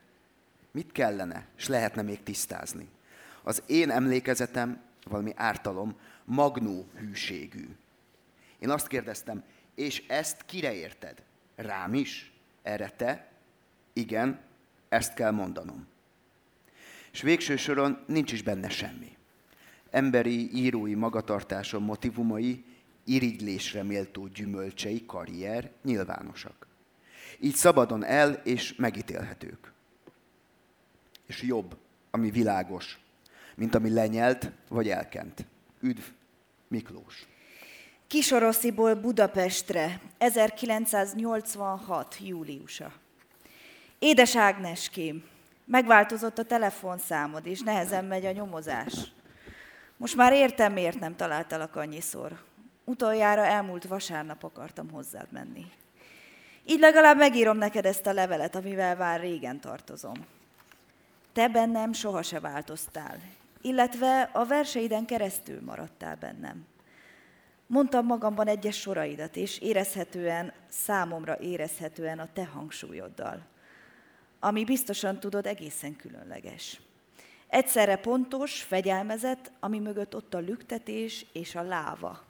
[0.70, 2.88] mit kellene, és lehetne még tisztázni?
[3.42, 7.68] Az én emlékezetem valami ártalom, magnó hűségű.
[8.58, 9.44] Én azt kérdeztem,
[9.74, 11.22] és ezt kire érted?
[11.56, 12.32] Rám is?
[12.62, 13.28] Erre te?
[13.92, 14.40] Igen,
[14.88, 15.86] ezt kell mondanom.
[17.12, 19.16] És végső soron nincs is benne semmi.
[19.92, 22.64] Emberi, írói magatartásom motivumai,
[23.04, 26.66] irigylésre méltó gyümölcsei, karrier nyilvánosak.
[27.40, 29.72] Így szabadon el és megítélhetők.
[31.26, 31.76] És jobb,
[32.10, 32.98] ami világos,
[33.54, 35.46] mint ami lenyelt vagy elkent.
[35.80, 36.02] Üdv,
[36.68, 37.26] Miklós!
[38.06, 42.16] Kisorosziból Budapestre, 1986.
[42.20, 42.92] júliusa.
[43.98, 45.24] Édes Ágneském,
[45.64, 49.12] Megváltozott a telefonszámod, és nehezen megy a nyomozás.
[50.02, 52.42] Most már értem, miért nem találtalak annyiszor.
[52.84, 55.64] Utoljára elmúlt vasárnap akartam hozzád menni.
[56.64, 60.14] Így legalább megírom neked ezt a levelet, amivel már régen tartozom.
[61.32, 63.16] Te bennem soha se változtál,
[63.60, 66.66] illetve a verseiden keresztül maradtál bennem.
[67.66, 73.42] Mondtam magamban egyes soraidat, és érezhetően, számomra érezhetően a te hangsúlyoddal,
[74.40, 76.80] ami biztosan tudod egészen különleges.
[77.52, 82.24] Egyszerre pontos, fegyelmezett, ami mögött ott a lüktetés és a láva.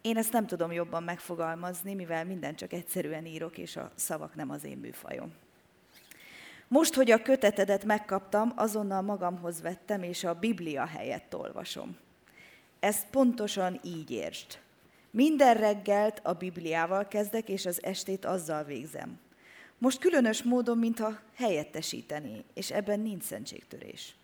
[0.00, 4.50] Én ezt nem tudom jobban megfogalmazni, mivel minden csak egyszerűen írok, és a szavak nem
[4.50, 5.32] az én műfajom.
[6.68, 11.96] Most, hogy a kötetedet megkaptam, azonnal magamhoz vettem, és a Biblia helyett olvasom.
[12.78, 14.58] Ezt pontosan így értsd.
[15.10, 19.18] Minden reggelt a Bibliával kezdek, és az estét azzal végzem.
[19.78, 24.14] Most különös módon, mintha helyettesíteni, és ebben nincs szentségtörés.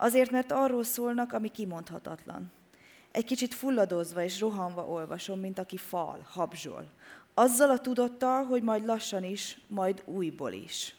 [0.00, 2.52] Azért, mert arról szólnak, ami kimondhatatlan.
[3.10, 6.86] Egy kicsit fulladozva és rohanva olvasom, mint aki fal, habzsol.
[7.34, 10.94] Azzal a tudattal, hogy majd lassan is, majd újból is.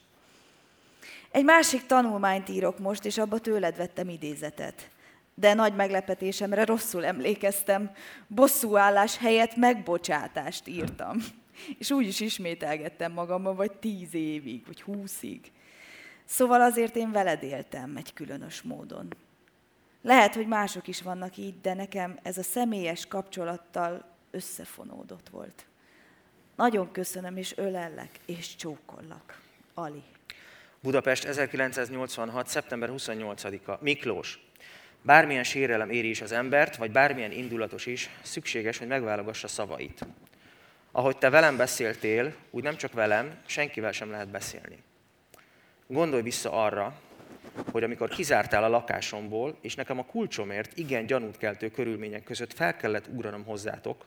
[1.30, 4.90] Egy másik tanulmányt írok most, és abba tőled vettem idézetet.
[5.34, 7.90] De nagy meglepetésemre rosszul emlékeztem.
[8.26, 11.18] Bosszúállás helyett megbocsátást írtam.
[11.78, 15.52] És úgy is ismételgettem magamban, vagy tíz évig, vagy húszig.
[16.30, 19.14] Szóval azért én veled éltem egy különös módon.
[20.02, 25.64] Lehet, hogy mások is vannak így, de nekem ez a személyes kapcsolattal összefonódott volt.
[26.56, 29.40] Nagyon köszönöm, és ölellek, és csókollak.
[29.74, 30.02] Ali.
[30.80, 32.46] Budapest 1986.
[32.46, 33.78] szeptember 28-a.
[33.80, 34.40] Miklós.
[35.02, 40.06] Bármilyen sérelem éri is az embert, vagy bármilyen indulatos is, szükséges, hogy megválogassa szavait.
[40.92, 44.82] Ahogy te velem beszéltél, úgy nem csak velem, senkivel sem lehet beszélni.
[45.92, 47.00] Gondolj vissza arra,
[47.70, 52.76] hogy amikor kizártál a lakásomból, és nekem a kulcsomért igen gyanút keltő körülmények között fel
[52.76, 54.06] kellett ugranom hozzátok,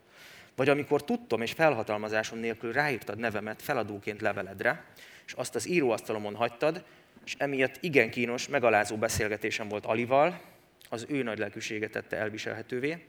[0.55, 4.85] vagy amikor tudtom és felhatalmazásom nélkül ráírtad nevemet feladóként leveledre,
[5.25, 6.83] és azt az íróasztalomon hagytad,
[7.25, 10.41] és emiatt igen kínos, megalázó beszélgetésem volt Alival,
[10.89, 13.05] az ő nagy lelkűsége tette elviselhetővé.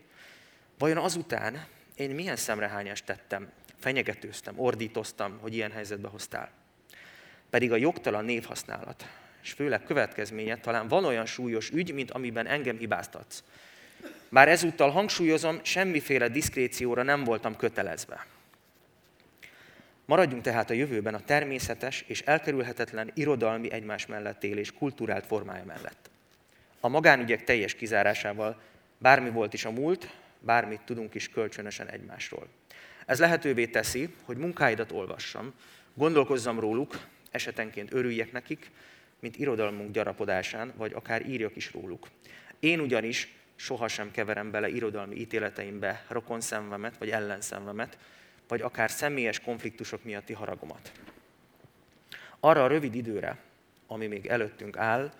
[0.78, 1.66] Vajon azután
[1.96, 6.63] én milyen szemrehányást tettem, fenyegetőztem, ordítoztam, hogy ilyen helyzetbe hoztál?
[7.54, 9.08] Pedig a jogtalan névhasználat,
[9.42, 13.42] és főleg következménye talán van olyan súlyos ügy, mint amiben engem hibáztatsz.
[14.28, 18.26] Bár ezúttal hangsúlyozom, semmiféle diszkrécióra nem voltam kötelezve.
[20.04, 26.10] Maradjunk tehát a jövőben a természetes és elkerülhetetlen irodalmi egymás mellett élés kulturált formája mellett.
[26.80, 28.60] A magánügyek teljes kizárásával
[28.98, 32.48] bármi volt is a múlt, bármit tudunk is kölcsönösen egymásról.
[33.06, 35.54] Ez lehetővé teszi, hogy munkáidat olvassam,
[35.94, 38.70] gondolkozzam róluk, esetenként örüljek nekik,
[39.18, 42.08] mint irodalmunk gyarapodásán, vagy akár írjak is róluk.
[42.60, 47.98] Én ugyanis sohasem keverem bele irodalmi ítéleteimbe rokonszenvemet, vagy ellenszenvemet,
[48.48, 50.92] vagy akár személyes konfliktusok miatti haragomat.
[52.40, 53.38] Arra a rövid időre,
[53.86, 55.12] ami még előttünk áll,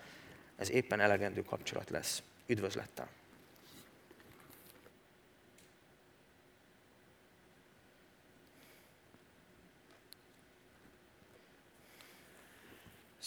[0.57, 2.23] ez éppen elegendő kapcsolat lesz.
[2.47, 3.09] Üdvözlettel!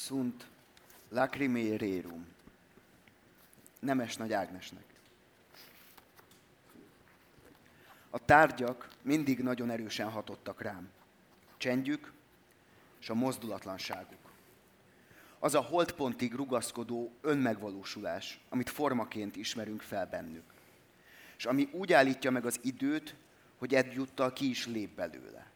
[0.08, 0.48] Sunt
[1.10, 2.28] lacrimae rerum.
[3.80, 4.84] Nemes Nagy Ágnesnek.
[8.10, 10.90] A tárgyak mindig nagyon erősen hatottak rám.
[11.58, 12.12] Csendjük
[13.00, 14.32] és a mozdulatlanságuk.
[15.40, 20.54] Az a holdpontig rugaszkodó önmegvalósulás, amit formaként ismerünk fel bennük.
[21.38, 23.16] És ami úgy állítja meg az időt,
[23.58, 25.48] hogy egyúttal ki is lép belőle.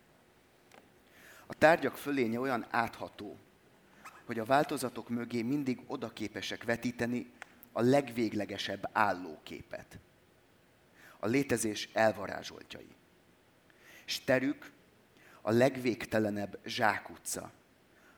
[1.45, 3.37] A tárgyak fölénye olyan átható,
[4.31, 7.31] hogy a változatok mögé mindig oda képesek vetíteni
[7.71, 9.99] a legvéglegesebb állóképet.
[11.19, 12.87] A létezés elvarázsoltjai.
[14.05, 14.71] Sterük
[15.41, 17.51] a legvégtelenebb zsákutca,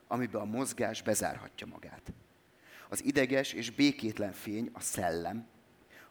[0.08, 2.14] amiben a mozgás bezárhatja magát.
[2.90, 5.48] Az ideges és békétlen fény a szellem,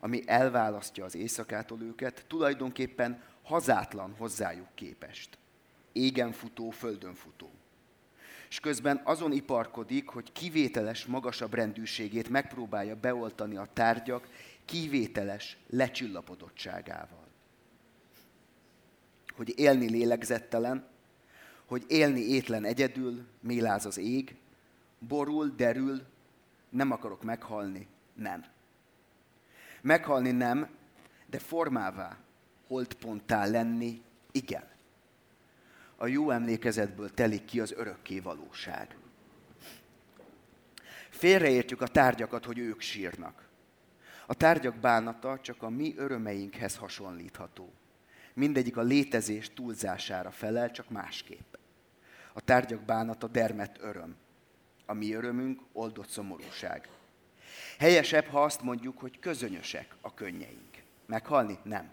[0.00, 5.38] ami elválasztja az éjszakától őket, tulajdonképpen hazátlan hozzájuk képest.
[5.92, 7.50] Égen futó, földön futó
[8.52, 14.28] és közben azon iparkodik, hogy kivételes, magasabb rendűségét megpróbálja beoltani a tárgyak
[14.64, 17.26] kivételes lecsillapodottságával.
[19.36, 20.86] Hogy élni lélegzettelen,
[21.66, 24.36] hogy élni étlen egyedül, méláz az ég,
[24.98, 26.02] borul, derül,
[26.68, 28.44] nem akarok meghalni, nem.
[29.80, 30.68] Meghalni nem,
[31.26, 32.18] de formává,
[32.66, 34.71] holdponttá lenni, igen
[36.02, 38.96] a jó emlékezetből telik ki az örökké valóság.
[41.10, 43.48] Félreértjük a tárgyakat, hogy ők sírnak.
[44.26, 47.72] A tárgyak bánata csak a mi örömeinkhez hasonlítható.
[48.34, 51.54] Mindegyik a létezés túlzására felel, csak másképp.
[52.32, 54.16] A tárgyak bánata dermet öröm.
[54.86, 56.88] A mi örömünk oldott szomorúság.
[57.78, 60.82] Helyesebb, ha azt mondjuk, hogy közönösek a könnyeink.
[61.06, 61.58] Meghalni?
[61.62, 61.90] Nem.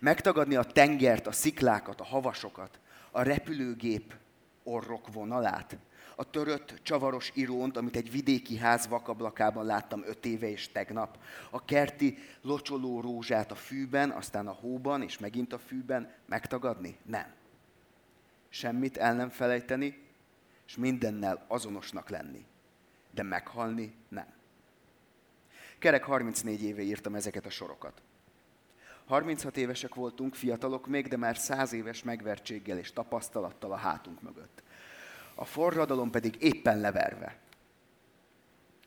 [0.00, 2.78] Megtagadni a tengert, a sziklákat, a havasokat,
[3.10, 4.14] a repülőgép
[4.62, 5.76] orrok vonalát,
[6.14, 11.18] a törött, csavaros irónt, amit egy vidéki ház vakablakában láttam öt éve és tegnap,
[11.50, 16.96] a kerti locsoló rózsát a fűben, aztán a hóban, és megint a fűben, megtagadni?
[17.02, 17.32] Nem.
[18.48, 20.02] Semmit el nem felejteni,
[20.66, 22.44] és mindennel azonosnak lenni.
[23.10, 24.26] De meghalni nem.
[25.78, 28.02] Kerek 34 éve írtam ezeket a sorokat.
[29.10, 34.62] 36 évesek voltunk, fiatalok még, de már 100 éves megvertséggel és tapasztalattal a hátunk mögött.
[35.34, 37.38] A forradalom pedig éppen leverve.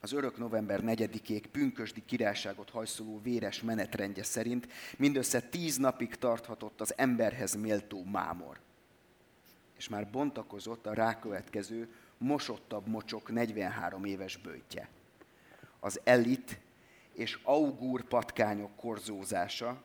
[0.02, 4.68] Az örök november 4-ék pünkösdi királyságot hajszoló véres menetrendje szerint
[4.98, 8.60] mindössze tíz napig tarthatott az emberhez méltó mámor.
[9.78, 14.90] És már bontakozott a rákövetkező, mosottabb mocsok 43 éves bőtje.
[15.80, 16.60] Az elit
[17.14, 19.84] és augúr patkányok korzózása,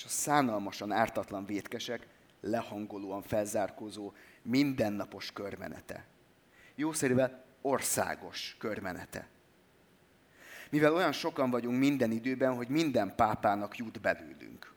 [0.00, 2.06] és a szánalmasan ártatlan vétkesek
[2.40, 6.04] lehangolóan felzárkózó mindennapos körmenete.
[6.74, 9.28] Jószerűvel országos körmenete.
[10.70, 14.72] Mivel olyan sokan vagyunk minden időben, hogy minden pápának jut belőlünk.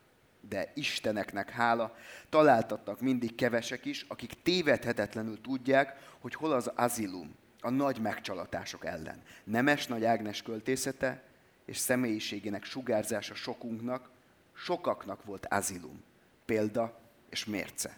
[0.50, 1.96] De Isteneknek hála,
[2.30, 9.22] találtattak mindig kevesek is, akik tévedhetetlenül tudják, hogy hol az azilum, a nagy megcsalatások ellen.
[9.44, 11.24] Nemes Nagy Ágnes költészete
[11.66, 14.12] és személyiségének sugárzása sokunknak,
[14.54, 16.04] sokaknak volt azilum,
[16.46, 17.00] példa
[17.30, 17.98] és mérce.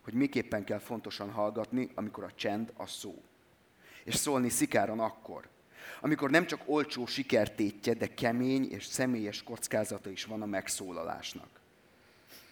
[0.00, 3.22] Hogy miképpen kell fontosan hallgatni, amikor a csend a szó.
[4.04, 5.48] És szólni szikáron akkor,
[6.00, 11.60] amikor nem csak olcsó sikertétje, de kemény és személyes kockázata is van a megszólalásnak.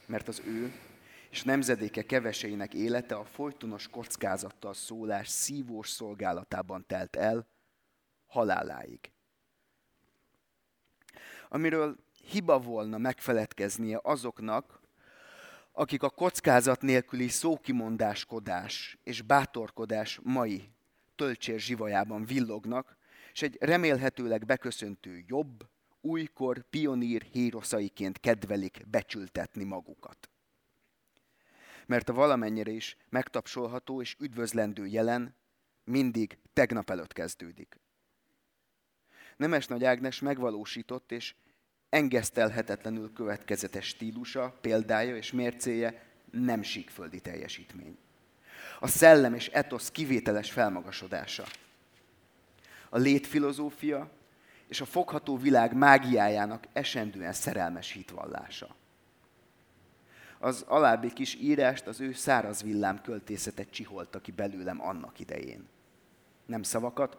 [0.07, 0.73] Mert az ő
[1.31, 7.49] és nemzedéke keveseinek élete a folytonos kockázattal szólás szívós szolgálatában telt el
[8.27, 9.11] haláláig.
[11.49, 14.81] Amiről hiba volna megfeledkeznie azoknak,
[15.73, 20.71] akik a kockázat nélküli szókimondáskodás és bátorkodás mai
[21.17, 22.97] töltsér zsivajában villognak,
[23.33, 25.69] és egy remélhetőleg beköszöntő jobb,
[26.01, 30.31] újkor pionír híroszaiként kedvelik becsültetni magukat.
[31.87, 35.37] Mert a valamennyire is megtapsolható és üdvözlendő jelen
[35.85, 37.81] mindig tegnap előtt kezdődik.
[39.37, 41.35] Nemes Nagy Ágnes megvalósított és
[41.89, 47.99] engesztelhetetlenül következetes stílusa, példája és mércéje nem síkföldi teljesítmény.
[48.81, 51.45] A szellem és etosz kivételes felmagasodása.
[52.89, 54.11] A létfilozófia
[54.69, 58.75] és a fogható világ mágiájának esendően szerelmes hitvallása.
[60.39, 65.69] Az alábbi kis írást az ő száraz villám költészetet csiholta ki belőlem annak idején.
[66.47, 67.19] Nem szavakat,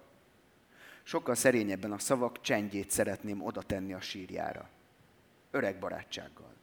[1.07, 4.69] sokkal szerényebben a szavak csendjét szeretném oda tenni a sírjára.
[5.51, 6.53] Öreg barátsággal.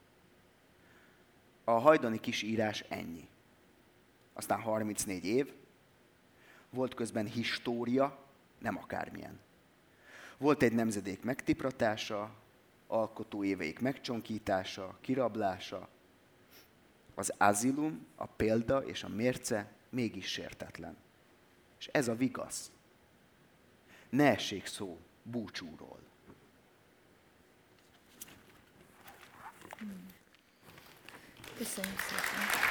[1.64, 3.28] A hajdani kis írás ennyi.
[4.32, 5.53] Aztán 34 év,
[6.70, 8.18] volt közben história,
[8.59, 9.40] nem akármilyen.
[10.38, 12.34] Volt egy nemzedék megtipratása,
[12.86, 15.88] alkotó éveik megcsonkítása, kirablása,
[17.14, 20.97] az azilum, a példa és a mérce mégis sértetlen.
[21.78, 22.72] És ez a vigasz
[24.15, 25.99] ne essék szó búcsúról.
[31.57, 32.64] Köszönjük szépen.